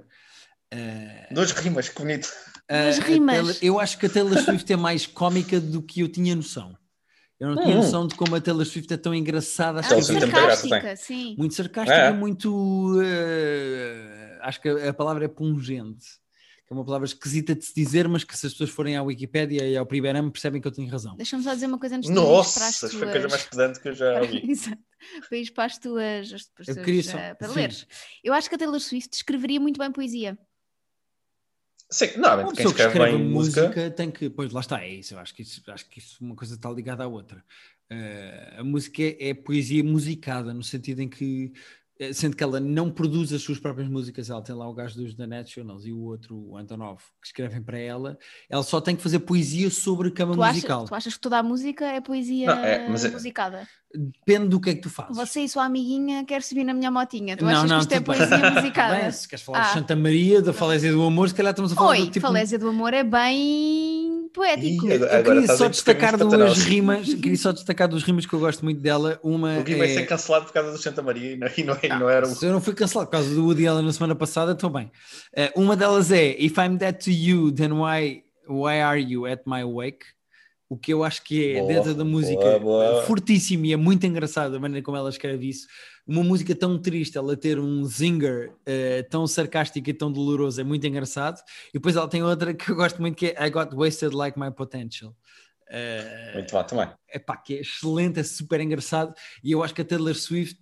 [0.69, 2.31] Eh, Duas rimas, que bonito.
[2.69, 3.35] Duas a- a rimas.
[3.35, 6.77] Taylor- eu acho que a Taylor Swift é mais cómica do que eu tinha noção.
[7.39, 7.79] Eu não tinha Hum.
[7.79, 9.79] noção de como a Taylor Swift é tão engraçada.
[9.79, 11.35] Ah, Acho é muita graça, sarcástica, sim.
[11.37, 12.11] muito sarcástica, É.
[12.13, 13.01] muito.
[13.03, 16.05] eh, acho que a, a palavra é pungente.
[16.65, 19.03] Que é uma palavra esquisita de se dizer, mas que se as pessoas forem à
[19.03, 21.15] Wikipédia e ao Primeirame percebem que eu tenho razão.
[21.17, 22.93] Deixa-me só dizer uma coisa antes de irmos para as Nossa, tuas...
[22.93, 24.49] foi a coisa mais pedante que eu já ouvi.
[24.51, 24.81] Exato.
[25.27, 27.55] Para ir para as tuas, as tuas Eu queria só- eh, para sim.
[27.55, 27.87] leres.
[28.23, 30.37] Eu acho que a Taylor Swift escreveria muito bem poesia.
[31.91, 33.91] Sim, Uma normalmente quem pessoa que escreve escreve bem música, música.
[33.91, 34.29] tem que.
[34.29, 35.13] Pois lá está, é isso.
[35.13, 37.43] Eu acho que isso, acho que isso uma coisa está ligada à outra.
[37.89, 41.51] Eh, a música é, é poesia musicada, no sentido em que,
[42.11, 45.13] sendo que ela não produz as suas próprias músicas, ela tem lá o gajo dos
[45.13, 48.17] The Nationals e o outro, o Antonov, que escrevem para ela,
[48.49, 50.85] ela só tem que fazer poesia sobre cama Tu achas, musical.
[50.85, 53.67] tu achas que toda a música é poesia Não, é, é- musicada?
[53.95, 55.15] Depende do que é que tu fazes.
[55.15, 57.37] Você e sua amiguinha quer subir na minha motinha.
[57.37, 58.05] Tu não, achas não, que isto é bem.
[58.17, 58.95] poesia musicada?
[58.95, 59.67] bem, se queres falar Ah.
[59.67, 62.25] de Santa Maria, da falésia do amor, se calhar estamos a falar Oi, do tipo.
[62.25, 64.02] Falésia do Amor é bem
[64.33, 64.87] poético.
[64.87, 68.65] Eu Agora queria só destacar duas rimas, queria só destacar duas rimas que eu gosto
[68.65, 69.19] muito dela.
[69.23, 71.63] Uma O Gui vai é- ser cancelado por causa do Santa Maria e não, e
[71.63, 72.35] não, e não era o.
[72.35, 74.91] Se eu não fui cancelado por causa do Woody Allen na semana passada, estou bem.
[75.35, 79.43] Eh, uma delas é If I'm dead to you, then why, why are you at
[79.45, 80.05] my wake?
[80.73, 83.03] O que eu acho que é Boa, dentro da música boa, boa.
[83.03, 85.67] fortíssimo e é muito engraçado a maneira como ela escreve isso.
[86.07, 90.63] Uma música tão triste, ela ter um zinger eh, tão sarcástico e tão doloroso é
[90.63, 91.39] muito engraçado.
[91.69, 94.37] E depois ela tem outra que eu gosto muito que é I got wasted like
[94.39, 95.15] my potential.
[95.69, 96.87] Eh, Muito bom também.
[97.13, 99.13] epá, que é excelente, é super engraçado.
[99.43, 100.59] E eu acho que a Taylor Swift,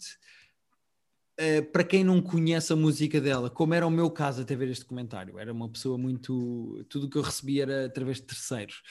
[1.38, 4.70] eh, para quem não conhece a música dela, como era o meu caso até ver
[4.70, 6.86] este comentário, era uma pessoa muito.
[6.90, 8.82] Tudo o que eu recebia era através de terceiros.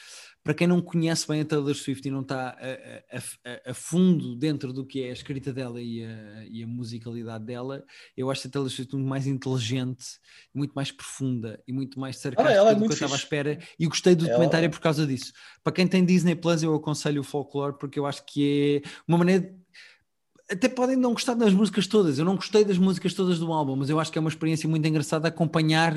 [0.42, 4.34] Para quem não conhece bem a Taylor Swift e não está a, a- a- fundo
[4.34, 7.84] dentro do que é a escrita dela e a, e a musicalidade dela,
[8.16, 10.06] eu acho a Taylor Swift muito mais inteligente,
[10.54, 13.58] muito mais profunda e muito mais sarcástica ela é do que eu estava à espera.
[13.78, 15.30] E gostei do Ela- documentário por causa disso.
[15.62, 19.18] Para quem tem Disney Plus, eu aconselho o Folklore porque eu acho que é uma
[19.18, 19.54] maneira.
[20.50, 22.18] Até podem não gostar das músicas todas.
[22.18, 24.68] Eu não gostei das músicas todas do álbum, mas eu acho que é uma experiência
[24.68, 25.94] muito engraçada acompanhar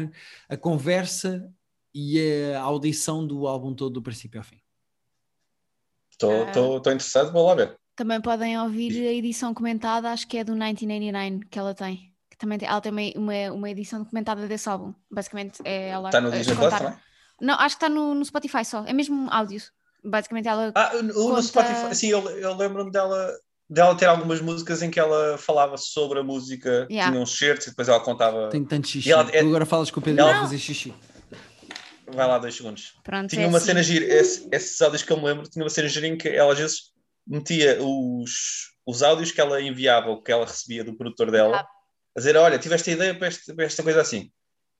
[0.47, 1.49] a conversa
[1.93, 2.19] e
[2.55, 4.59] a audição do álbum todo do princípio ao fim.
[6.11, 6.47] Estou Ah.
[6.47, 7.75] estou- estou interessado, vou lá ver.
[7.95, 12.11] Também podem ouvir a edição comentada, acho que é do 1989 que ela tem.
[12.29, 14.93] Que também tem, ela tem uma, uma, uma edição documentada desse álbum.
[15.11, 16.93] Basicamente é ela Está no Disney Plus também?
[17.41, 18.83] Não, acho que está no, no Spotify só.
[18.85, 19.61] É mesmo áudio.
[20.03, 20.71] Basicamente ela.
[20.75, 21.95] Ah, o- o no Conta- Spotify.
[21.95, 23.31] Sim, eu, eu lembro-me dela,
[23.73, 27.11] dela ter algumas músicas em que ela falava sobre a música, Yeah.
[27.11, 28.49] tinha uns certos e depois ela contava.
[28.49, 29.09] Tenho tanto xixi.
[29.09, 30.93] E ela- é- Tu agora falas com o Pedro ela- a fazer xixi.
[32.07, 32.93] Vai lá, dois segundos.
[33.03, 33.67] Pronto, Tinha é uma assim.
[33.67, 36.27] cena gira, esse- esses áudios que eu me lembro, tinha uma cena gira em que
[36.29, 36.91] ela às vezes
[37.25, 41.67] metia os, os áudios que ela enviava, ou que ela recebia do produtor dela, Ah.
[42.15, 44.29] a dizer: Olha, tive esta ideia para, este- para esta coisa assim.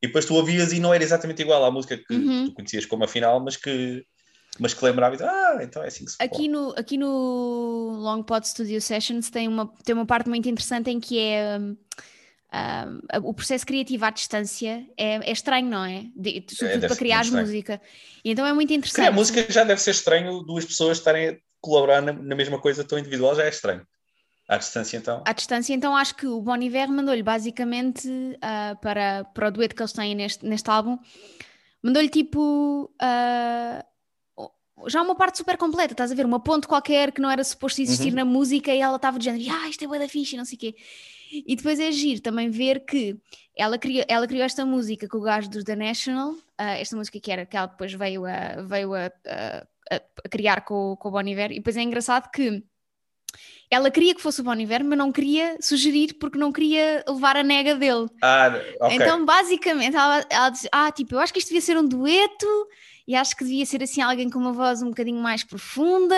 [0.04, 2.48] E depois tu ouvias e não era exatamente igual à música que Uhum.
[2.50, 4.06] tu conhecias como a final, mas que,
[4.60, 6.18] mas que lembrava e Ah, então é assim que se.
[6.20, 10.90] Aqui no, aqui no Long Pod Studio Sessions tem uma, tem uma parte muito interessante
[10.90, 11.78] em que é hum,
[12.54, 16.06] hum, o processo criativo à distância é, é estranho, não é?
[16.16, 17.82] De- sobretudo deve para criar música.
[18.24, 19.06] E então é muito interessante.
[19.06, 22.84] Criar música já deve ser estranho, duas pessoas estarem a colaborar na, na mesma coisa
[22.84, 23.86] tão individual já é estranho.
[24.48, 25.24] À distância, então.
[25.26, 28.10] À distância, então acho que o Bon Iver mandou-lhe basicamente
[28.42, 31.00] ah, para, para o dueto que eles têm neste, neste álbum,
[31.82, 33.84] mandou-lhe tipo ah,
[34.88, 36.26] já uma parte super completa, estás a ver?
[36.26, 38.16] Uma ponte qualquer que não era suposto existir Uhum.
[38.16, 40.56] na música e ela estava de género, ah, isto é da fixe, e não sei
[40.56, 40.76] o quê.
[41.32, 43.16] E depois é giro também ver que
[43.56, 47.20] ela criou, ela criou esta música com o gajo dos The National, ah, esta música
[47.20, 51.12] que era que ela depois veio a, veio a, a- a- criar com, com o
[51.12, 52.64] Bon Iver, e depois é engraçado que
[53.70, 57.36] ela queria que fosse o Bon Iver, mas não queria sugerir porque não queria levar
[57.38, 58.08] a nega dele.
[58.22, 58.96] Ah, ok.
[58.96, 62.46] Então, basicamente, ela, ela diz: Ah, tipo, eu acho que isto devia ser um dueto
[63.08, 66.16] e acho que devia ser assim alguém com uma voz um bocadinho mais profunda.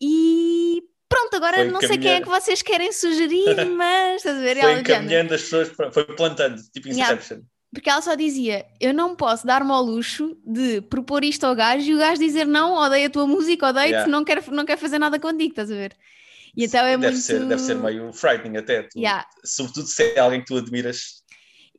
[0.00, 4.40] E pronto, agora Foi não sei quem é que vocês querem sugerir, mas estás a
[4.40, 4.56] ver?
[4.56, 7.14] E foi ela, encaminhando as pessoas, para- foi plantando, tipo Yeah.
[7.14, 7.40] Inception.
[7.72, 11.84] porque ela só dizia: Eu não posso dar-me ao luxo de propor isto ao gajo
[11.90, 14.10] e o gajo dizer não, odeio a tua música, odeio-te, Yeah.
[14.10, 15.96] não quero, não quero fazer nada contigo, estás a ver?
[16.56, 17.18] E então é deve, muito.
[17.18, 18.82] ser, deve ser meio frightening até.
[18.82, 19.26] tu- Yeah.
[19.44, 21.22] Sobretudo se é alguém que tu admiras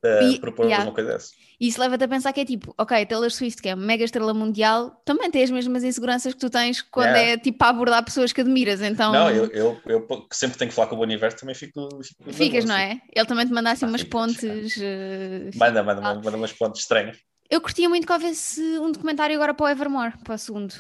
[0.05, 0.84] uh, E- propor yeah.
[0.86, 1.30] uma coisa dessa.
[1.60, 4.34] E isso leva-te a pensar que é tipo, ok, Taylor Swift, que é mega estrela
[4.34, 7.32] mundial, também tem as mesmas inseguranças que tu tens quando Yeah.
[7.34, 10.70] é tipo para abordar pessoas que admiras, então Não, eu, eu, eu que sempre tenho
[10.70, 11.89] que falar com o Universo também fico.
[12.01, 13.01] fico ficas, não é?
[13.14, 14.78] Ele também te manda assim Ah, umas fico, pontes.
[14.82, 16.16] eh, Manda, manda, Ah.
[16.16, 17.18] manda, umas pontes estranhas.
[17.49, 20.74] Eu curtia muito que houvesse um documentário agora para o Evermore, para o segundo.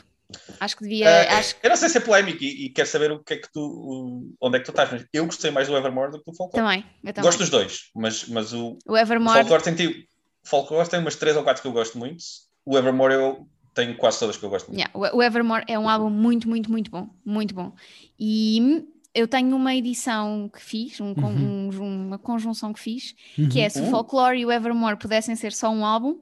[0.59, 1.09] Acho que devia.
[1.09, 3.37] Ah, acho Eu não sei se é polémico e, e quero saber o que é
[3.37, 6.19] que tu, o- onde é que tu estás, mas eu gostei mais do Evermore do
[6.23, 6.63] que do Folklore.
[6.63, 6.85] também.
[7.13, 7.23] Também.
[7.23, 9.39] Gosto dos dois, mas, mas o, O o Evermore.
[9.39, 10.07] Folklore tem,
[10.43, 12.23] Folklore tem umas três ou quatro que eu gosto muito.
[12.65, 14.79] O Evermore eu tenho quase todas que eu gosto muito.
[14.79, 17.09] Yeah, o Evermore é um álbum muito, muito, muito bom.
[17.25, 17.73] Muito bom.
[18.19, 21.69] E eu tenho uma edição que fiz, um Uhum.
[21.81, 23.49] um- uma conjunção que fiz, Uhum.
[23.49, 23.89] que é se o Uhum.
[23.91, 26.19] Folklore e o Evermore pudessem ser só um álbum,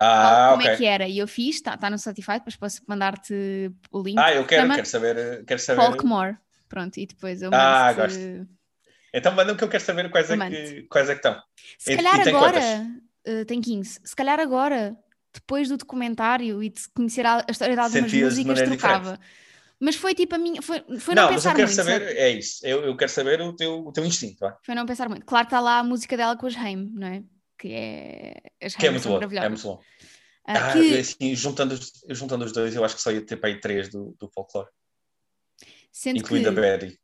[0.00, 0.72] Ah, como ok.
[0.72, 1.08] é que era.
[1.08, 4.18] E eu fiz, está tá no Spotify, depois posso mandar-te o link.
[4.18, 5.44] Ah, eu quero, Chama quero saber.
[5.44, 5.80] Quero saber.
[5.82, 6.36] Folkmore.
[6.68, 8.48] Pronto, e depois eu Ah, mando
[9.12, 11.40] Então manda-me que eu quero saber quais é que, quais é que estão.
[11.78, 12.60] Se E- calhar e agora,
[13.24, 14.96] eh, tem 15, se calhar agora,
[15.32, 18.70] depois do documentário e de conhecer a, a história de algumas Sentias de músicas, maneira
[18.70, 19.20] trocava.
[19.80, 21.76] Mas foi tipo a minha, foi, foi não, não, mas eu pensar quero muito.
[21.76, 22.18] saber, sabe?
[22.18, 22.66] é isso.
[22.66, 24.58] Eu, eu quero saber o teu, o teu instinto, vá.
[24.62, 25.24] Foi não pensar muito.
[25.24, 27.22] Claro que está lá a música dela com as Haim, não é?
[27.56, 28.34] Que é.
[28.60, 29.20] As Que é muito bom.
[29.20, 29.80] É muito bom.
[30.44, 33.36] Ah, Ah, que, assim, juntando, os, juntando os dois, eu acho que só ia ter
[33.36, 34.68] para aí três do, do folclore,
[35.92, 36.58] sendo incluindo que.
[36.58, 36.98] a Betty.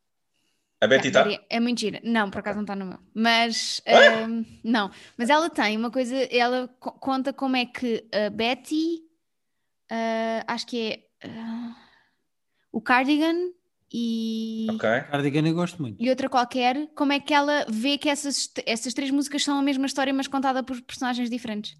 [0.80, 1.24] A Betty está?
[1.48, 2.00] É muito gira.
[2.04, 2.98] Não, por acaso não está no meu.
[3.14, 4.24] Mas Ah!
[4.24, 4.90] ahm, não.
[5.16, 9.00] Mas ela tem uma coisa, ela co- conta como é que a Betty,
[9.90, 10.78] ah, acho que
[11.22, 11.76] é ah,
[12.72, 13.50] o Cardigan
[13.92, 14.80] e, Ok.
[15.10, 16.02] Cardigan eu gosto muito.
[16.02, 19.62] e outra qualquer, como é que ela vê que essas, essas três músicas são a
[19.62, 21.78] mesma história, mas contada por personagens diferentes.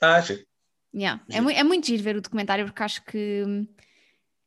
[0.00, 0.42] Ah, sim.
[0.94, 1.22] Yeah.
[1.30, 3.66] É, é muito giro ver o documentário porque acho que hum,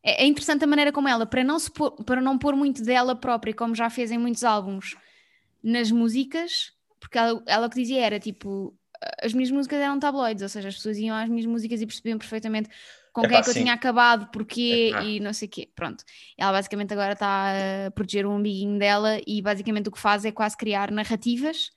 [0.10, 2.84] é, é interessante a maneira como ela, para não, se pôr, para não pôr muito
[2.84, 4.96] dela própria, como já fez em muitos álbuns,
[5.64, 8.76] nas músicas, porque ela, ela o que dizia era tipo,
[9.22, 12.18] as minhas músicas eram tabloides, ou seja, as pessoas iam às minhas músicas e percebiam
[12.18, 12.70] perfeitamente
[13.14, 15.04] com Epá, quem é que eu tinha acabado, porquê Epá.
[15.04, 15.70] e não sei o quê.
[15.76, 16.04] Pronto.
[16.38, 17.54] Ela basicamente agora está
[17.88, 21.72] a proteger o umbiguinho dela e basicamente o que faz é quase criar narrativas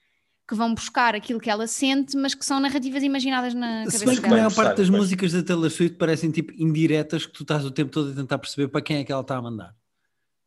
[0.52, 4.04] que vão buscar aquilo que ela sente, mas que são narrativas imaginadas na Se cabeça
[4.06, 7.42] bem que a maior parte das músicas da Taylor Swift parecem tipo indiretas que tu
[7.42, 9.74] estás o tempo todo a tentar perceber para quem é que ela está a mandar.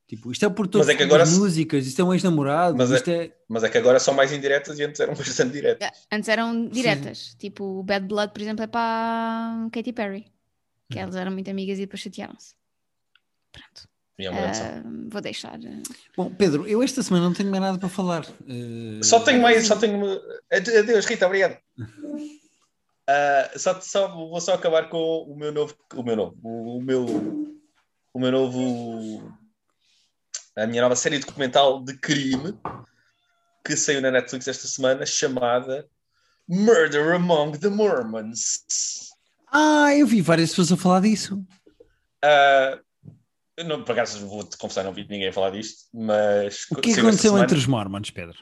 [0.08, 2.92] Tipo, isto é por todas é agora as se- músicas, isto é um ex-namorado, Mas
[2.92, 3.36] é- é...
[3.50, 5.90] Mas é que agora são mais indiretas e antes eram bastante diretas.
[6.12, 10.26] Ah, Antes eram diretas, tipo o Bad Blood, por exemplo, é para Katy Perry,
[10.92, 12.54] que elas eram muito amigas e depois chatearam-se.
[13.52, 13.90] Pronto,
[14.32, 15.56] Ah, vou deixar.
[15.56, 15.82] ah,
[16.16, 18.26] Bom, Pedro, eu esta semana não tenho mais nada para falar.
[18.48, 20.20] Eh, Só tenho mais, só tenho.
[20.52, 21.58] Ade- Adeus, Rita, obrigado.
[23.08, 25.76] Ah, só, só, vou só acabar com o meu novo.
[25.94, 26.36] O meu novo.
[26.42, 27.06] O, o meu.
[28.12, 29.32] O meu novo.
[30.58, 32.58] A minha nova série documental de crime
[33.64, 35.88] que saiu na Netflix esta semana chamada
[36.50, 38.64] Murder Among the Mormons.
[39.52, 41.46] Ah, eu vi várias pessoas a falar disso.
[42.24, 42.82] Ah, eu
[43.64, 46.66] não, por acaso vou-te confessar, não vi ninguém falar disto, mas.
[46.72, 47.44] O que aconteceu semana.
[47.46, 48.38] entre os Mormons, Pedro?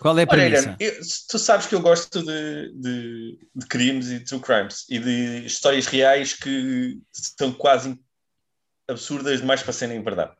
[0.00, 0.62] Qual é a Olha, premissa?
[0.62, 4.84] Irene, eu- tu sabes que eu gosto de, de, de crimes e de true crimes
[4.90, 7.98] e de histórias reais que são quase
[8.88, 10.34] absurdas demais para serem verdade.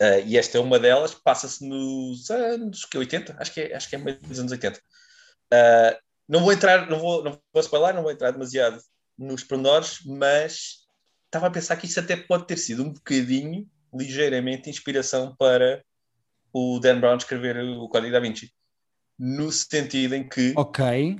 [0.00, 3.88] Ah, e esta é uma delas, passa-se nos anos que 80, acho que é, acho
[3.88, 4.78] que é meio dos anos 80.
[5.52, 5.98] Ah,
[6.28, 8.78] não vou entrar, não vou, não vou spoiler, não vou entrar demasiado
[9.16, 10.85] nos pormenores, mas
[11.36, 15.84] estava a pensar que isto até pode ter sido um bocadinho, ligeiramente, inspiração para
[16.52, 18.52] o Dan Brown escrever o Código da Vinci.
[19.18, 21.18] No sentido em que Ok.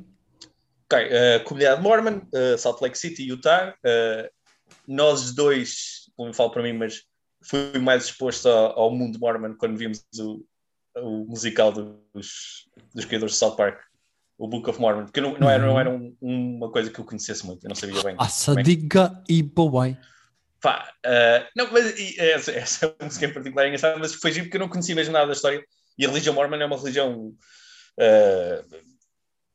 [0.85, 3.75] Ok, a comunidade Mormon, uh, Salt Lake City, Utah.
[3.85, 4.31] uh,
[4.87, 7.03] nós dois, como eu falo para mim, mas
[7.43, 10.47] fui mais exposto ao, ao mundo Mormon quando vimos o,
[10.97, 13.81] o musical dos, dos criadores de South Park,
[14.39, 17.05] o Book of Mormon, que não, não era, não era um- uma coisa que eu
[17.05, 18.15] conhecesse muito, eu não sabia bem.
[18.19, 18.63] A como é
[19.29, 19.97] e Boy.
[20.61, 24.47] Pá, uh, não, mas e, essa, essa música em particular é engraçada, mas foi giro
[24.47, 25.65] porque eu não conhecia mesmo nada da história.
[25.99, 27.33] E a religião mormon é uma religião.
[27.99, 28.77] uh,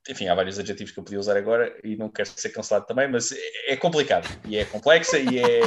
[0.09, 3.07] enfim, há vários adjetivos que eu podia usar agora e não quero ser cancelado também,
[3.07, 5.61] mas é, é complicado e é complexa e é,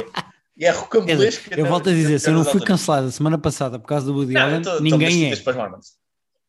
[0.57, 1.57] e é rocambolesca.
[1.57, 4.13] eu volto a dizer, se eu não fui cancelado a semana passada por causa do
[4.13, 5.43] Woody Allen, tô- tô ninguém nas é.
[5.43, 6.04] para os Mormons.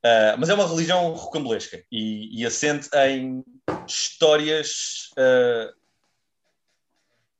[0.06, 3.42] Uh, mas é uma religião rocambolesca e, e assente em
[3.88, 5.74] histórias uh,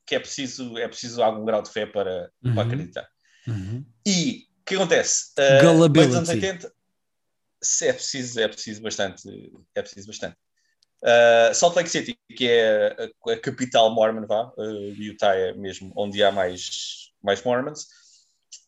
[0.05, 2.55] que é preciso, é preciso algum grau de fé para, Uhum.
[2.55, 3.07] para acreditar.
[3.47, 3.85] Uhum.
[4.05, 5.31] E o que acontece?
[5.37, 6.73] Uh, meio dos anos 80,
[7.61, 9.51] se é preciso, é preciso bastante.
[9.73, 10.35] É preciso bastante.
[11.03, 12.95] Uh, Salt Lake City, que é
[13.27, 17.83] a, a capital mormon, vá, uh, Utah é mesmo onde há mais, mais mormons,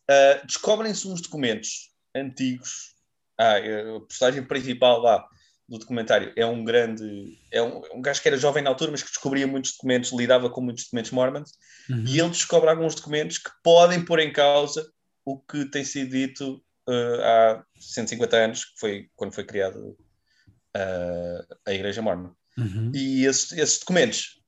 [0.08, 2.94] uh, descobrem-se uns documentos antigos.
[3.40, 5.24] Ah, a personagem principal lá
[5.68, 7.38] do documentário é um grande.
[7.50, 10.50] É um, um gajo que era jovem na altura, mas que descobria muitos documentos, lidava
[10.50, 11.52] com muitos documentos mormons
[11.90, 12.04] Uhum.
[12.06, 14.88] e ele descobre alguns documentos que podem pôr em causa
[15.24, 21.56] o que tem sido dito uh, há 150 anos, que foi quando foi criada uh,
[21.66, 22.32] a Igreja Mormon.
[22.56, 22.92] Uhum.
[22.94, 24.40] E esses, esses documentos,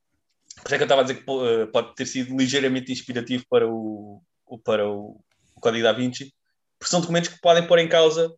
[0.56, 3.44] por isso é que eu estava a dizer que uh, pode ter sido ligeiramente inspirativo
[3.48, 4.22] para o,
[4.64, 5.20] para o,
[5.56, 6.32] o Código da Vinci,
[6.78, 8.32] porque são documentos que podem pôr em causa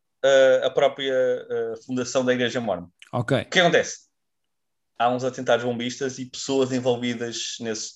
[0.65, 2.89] a própria uh, fundação da Igreja Mormon.
[3.13, 3.43] Ok.
[3.43, 4.09] O que acontece?
[4.99, 7.95] Há uns atentados bombistas e pessoas envolvidas nesse,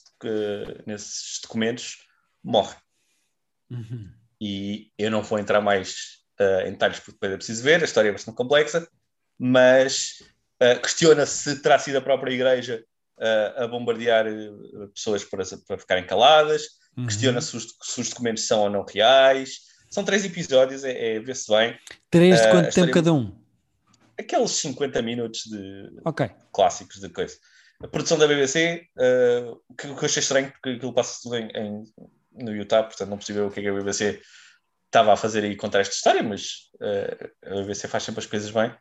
[0.87, 2.07] nesses documentos
[2.43, 2.77] morrem.
[3.71, 4.11] Uhum.
[4.41, 7.85] E eu não vou entrar mais eh, em detalhes porque depois é preciso ver, a
[7.85, 8.89] história é bastante complexa,
[9.39, 10.23] mas
[10.61, 12.85] eh, questiona-se se terá sido a própria igreja
[13.19, 17.07] uh, a bombardear uh, pessoas para, para ficarem caladas, Uhum.
[17.07, 19.68] questiona se os, se os documentos são ou não reais.
[19.91, 21.79] São três episódios, é, é ver-se bem.
[22.11, 23.37] Três de Uh, quanto a tempo história- cada um?
[24.19, 26.29] Aqueles 50 minutos de Ok.
[26.53, 27.37] clássicos de coisa.
[27.83, 31.21] A produção da BBC, uh, o que, o que eu achei estranho, porque aquilo passa
[31.23, 31.85] tudo em, em-
[32.33, 34.21] no Utah, portanto não percebi o que é que a BBC
[34.87, 38.51] estava a fazer aí contar esta história, mas uh, a BBC faz sempre as coisas
[38.51, 38.75] bem.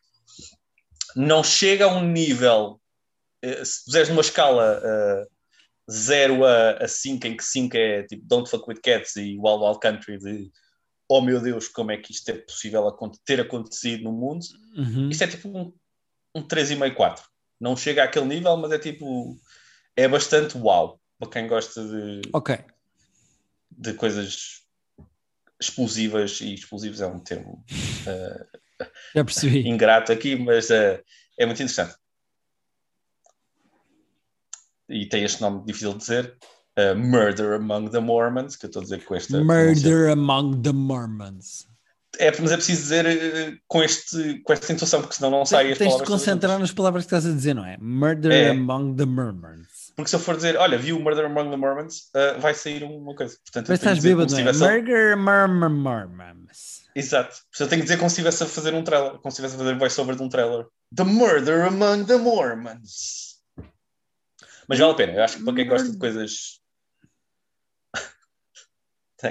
[1.15, 2.81] Não chega a um nível,
[3.45, 8.25] uh, se puseres numa escala uh, 0 a, a 5, em que 5 é tipo
[8.25, 10.51] Don't Fuck With Cats e Wild Wild Country, de
[11.09, 12.91] oh meu Deus, como é que isto é possível
[13.25, 14.45] ter acontecido no mundo,
[14.75, 15.09] Uhum.
[15.09, 15.73] isto é tipo um,
[16.35, 17.23] um 3,5, 4.
[17.59, 19.39] Não chega àquele nível, mas é tipo.
[19.95, 22.55] É bastante uau para quem gosta de, Ok.
[23.71, 24.61] de coisas
[25.59, 27.65] explosivas, e explosivos é um termo
[28.05, 28.45] eh,
[29.15, 29.67] Já percebi.
[29.67, 31.03] ingrato aqui, mas eh,
[31.39, 31.95] é muito interessante.
[34.89, 36.37] E tem este nome difícil de dizer:
[36.77, 39.43] eh, Murder Among the Mormons, que eu estou a dizer com esta.
[39.43, 41.67] Murder Among the Mormons.
[42.19, 45.65] É, mas é preciso dizer eh, com, este, com esta intuação, porque senão não sai
[45.65, 46.07] Tens as de palavras.
[46.07, 47.77] todas concentrar nas palavras que estás a dizer, não é?
[47.79, 48.49] Murder É.
[48.51, 49.67] Among the Mormons.
[49.95, 53.15] Porque se eu for dizer, olha, viu Murder Among the Mormons, uh, vai sair uma
[53.15, 53.35] coisa.
[53.43, 54.53] Portanto, Mas estás bêbado, não é?
[54.53, 56.77] Murder Among the Mormons.
[56.95, 57.35] Exato.
[57.51, 59.55] Portanto, eu tenho que dizer como se estivesse a fazer um trailer, como se estivesse
[59.55, 60.65] a fazer voice-over de um trailer.
[60.95, 63.37] The Murder Among the Mormons.
[64.67, 66.59] Mas vale a pena, eu acho que para quem gosta de coisas.
[69.17, 69.29] Tá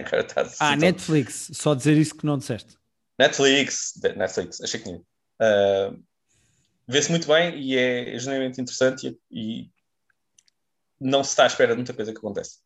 [0.61, 1.51] Ah, assim, Netflix.
[1.55, 2.76] Só dizer isso que não disseste.
[3.18, 4.99] Netflix, Netflix, achei que tinha.
[4.99, 6.03] Uh,
[6.89, 9.70] Vê-se muito bem e é genuinamente interessante e, e
[11.01, 12.61] não se está à espera de muita coisa que acontece.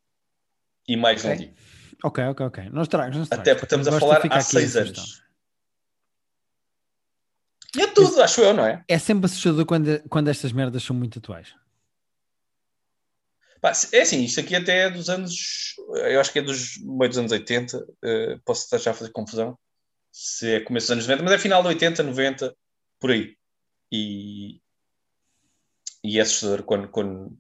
[0.86, 1.46] E mais não Ok.
[1.46, 1.56] digo.
[2.04, 2.64] Ok, ok, ok.
[2.82, 3.42] Estragas, não estragas.
[3.42, 5.22] Até porque estamos a falar há seis anos.
[7.76, 8.84] E é tudo, acho eu, não é?
[8.88, 11.54] É sempre assustador quando, quando estas merdas são muito atuais.
[13.92, 15.74] É assim, isto aqui até é dos anos.
[15.94, 17.86] Eu acho que é dos meio dos anos 80.
[18.02, 19.58] eh, posso estar já a fazer confusão
[20.12, 22.56] se é começo dos anos 90, mas é final de 80, 90,
[22.98, 23.36] por aí.
[23.92, 24.60] E,
[26.02, 26.88] e é assustador quando.
[26.88, 27.36] quando...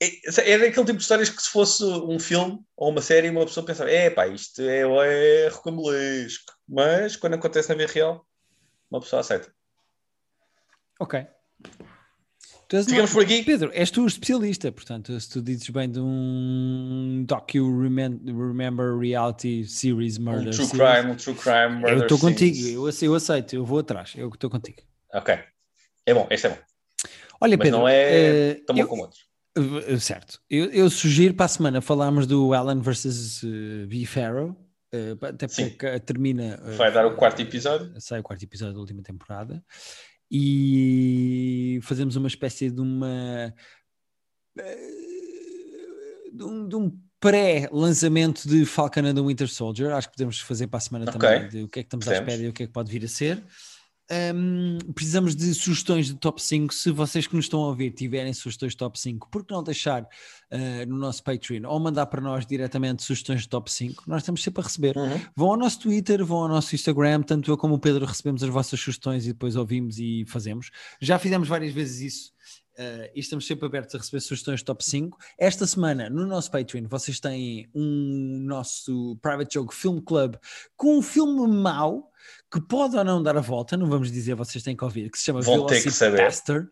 [0.00, 3.46] É, é daquele tipo de histórias que se fosse um filme ou uma série, uma
[3.46, 6.52] pessoa pensava: é pá, isto é, é rocambolesco.
[6.68, 8.26] Mas quando acontece na vida real,
[8.90, 9.54] uma pessoa aceita.
[10.98, 11.24] Ok.
[12.72, 13.42] Uma- por aqui.
[13.42, 18.96] Pedro, és tu o especialista, portanto, se tu dizes bem de um docu remem- remember
[18.98, 22.90] reality series Um murder true series, crime, um true crime, eu murder estou contigo, eu,
[23.02, 24.78] eu aceito, eu vou atrás, eu estou contigo.
[25.14, 25.38] Ok.
[26.06, 26.58] É bom, este é bom.
[27.40, 29.20] Olha, Mas Pedro, não é eh, tão bom eu- como outros.
[29.58, 30.40] Uh, Certo.
[30.48, 34.06] Eu, eu sugiro para a semana falarmos do Alan versus uh, B.
[34.06, 34.50] Farrow,
[34.94, 35.62] uh, até porque
[35.92, 35.98] Sim.
[36.06, 36.58] termina.
[36.64, 37.92] uh, Vai dar o quarto episódio.
[38.00, 39.62] Sai o quarto episódio da última temporada.
[40.34, 43.54] E fazemos uma espécie de uma.
[44.58, 44.62] uh,
[46.32, 49.92] de um, de um pré-lançamento de Falcon and the Winter Soldier.
[49.92, 51.20] Acho que podemos fazer para a semana Ok.
[51.20, 52.28] também de o que é que estamos à Podemos.
[52.32, 53.42] espera e o que é que pode vir a ser.
[54.10, 56.74] Um, precisamos de sugestões de top 5.
[56.74, 59.62] Se vocês que nos estão a ouvir tiverem sugestões de top 5, por que não
[59.62, 64.04] deixar uh, no nosso Patreon ou mandar para nós diretamente sugestões de top 5?
[64.06, 64.96] Nós estamos sempre a receber.
[64.96, 65.20] Uhum.
[65.34, 68.50] Vão ao nosso Twitter, vão ao nosso Instagram, tanto eu como o Pedro recebemos as
[68.50, 70.70] vossas sugestões e depois ouvimos e fazemos.
[71.00, 72.32] Já fizemos várias vezes isso.
[72.78, 75.16] uh, e estamos sempre abertos a receber sugestões de top 5.
[75.38, 80.34] Esta semana, no nosso Patreon, vocês têm um nosso Private Joke Film Club
[80.76, 82.11] com um filme mau
[82.52, 85.18] que pode ou não dar a volta, não vamos dizer, vocês têm que ouvir, que
[85.18, 85.40] se chama.
[85.40, 86.68] Velocipaster.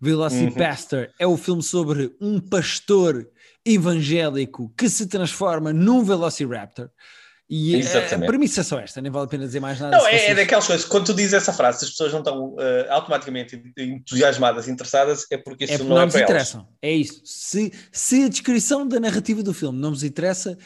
[0.00, 3.28] Velocipaster é o filme sobre um pastor
[3.64, 6.90] evangélico que se transforma num Velociraptor.
[7.50, 8.28] E eh, a Exatamente.
[8.28, 9.98] premissa é só esta, nem vale a pena dizer mais nada.
[9.98, 12.56] Não, é, é daquelas coisas, quando tu dizes essa frase, se as pessoas não estão
[12.58, 16.30] eh, automaticamente entusiasmadas, interessadas, é porque esse É filme não não é nos para elas.
[16.30, 16.68] interessam.
[16.80, 17.20] É isso.
[17.24, 20.56] Se, se a descrição da narrativa do filme não vos interessa,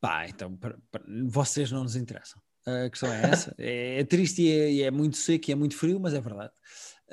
[0.00, 2.40] pá, então para- para- vocês não nos interessam.
[2.66, 3.54] A questão é essa.
[3.58, 6.20] É, é triste e é, e é muito seco e é muito frio, mas é
[6.20, 6.52] verdade.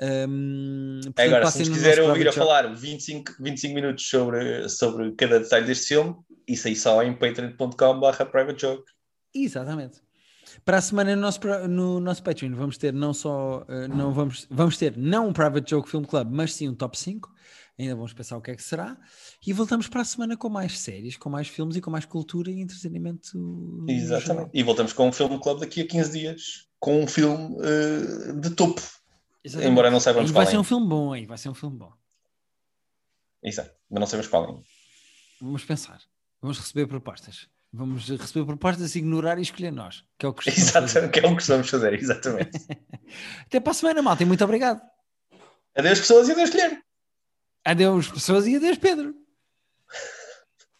[0.00, 5.12] Hum, portanto, Agora, se nos no quiserem ouvir a falar 25, 25 minutos sobre, sobre
[5.12, 6.16] cada detalhe deste filme,
[6.48, 8.84] isso aí só em patreon.com.br private joke.
[9.34, 10.00] Exatamente.
[10.64, 14.46] Para a semana no nosso, no nosso Patreon vamos ter não só eh, não vamos,
[14.50, 17.30] vamos ter não um Private Joke Film Club, mas sim um top 5.
[17.78, 18.96] Ainda vamos pensar o que é que será.
[19.46, 22.50] E voltamos para a semana com mais séries, com mais filmes e com mais cultura
[22.50, 23.30] e entretenimento.
[23.88, 24.50] Exatamente.
[24.52, 28.50] E voltamos com um filme club daqui a 15 dias, com um filme eh, de
[28.50, 28.82] topo.
[29.42, 29.72] Exatamente.
[29.72, 30.60] Embora não saibamos Aí vai qual ser é.
[30.60, 31.92] um filme bom, aí vai ser um filme bom.
[33.42, 34.62] Exato, mas não sabemos qual é.
[35.40, 36.00] Vamos pensar.
[36.40, 37.48] Vamos receber propostas.
[37.72, 40.84] Vamos receber propostas, ignorar e escolher nós, que é o que costumamos fazer.
[40.84, 42.58] Exatamente, que é o que estamos a fazer, exatamente.
[43.46, 44.80] Até para a semana, malta, e muito obrigado.
[45.74, 46.82] adeus pessoas e adeus Guilherme.
[47.64, 49.14] Adeus pessoas e adeus Pedro.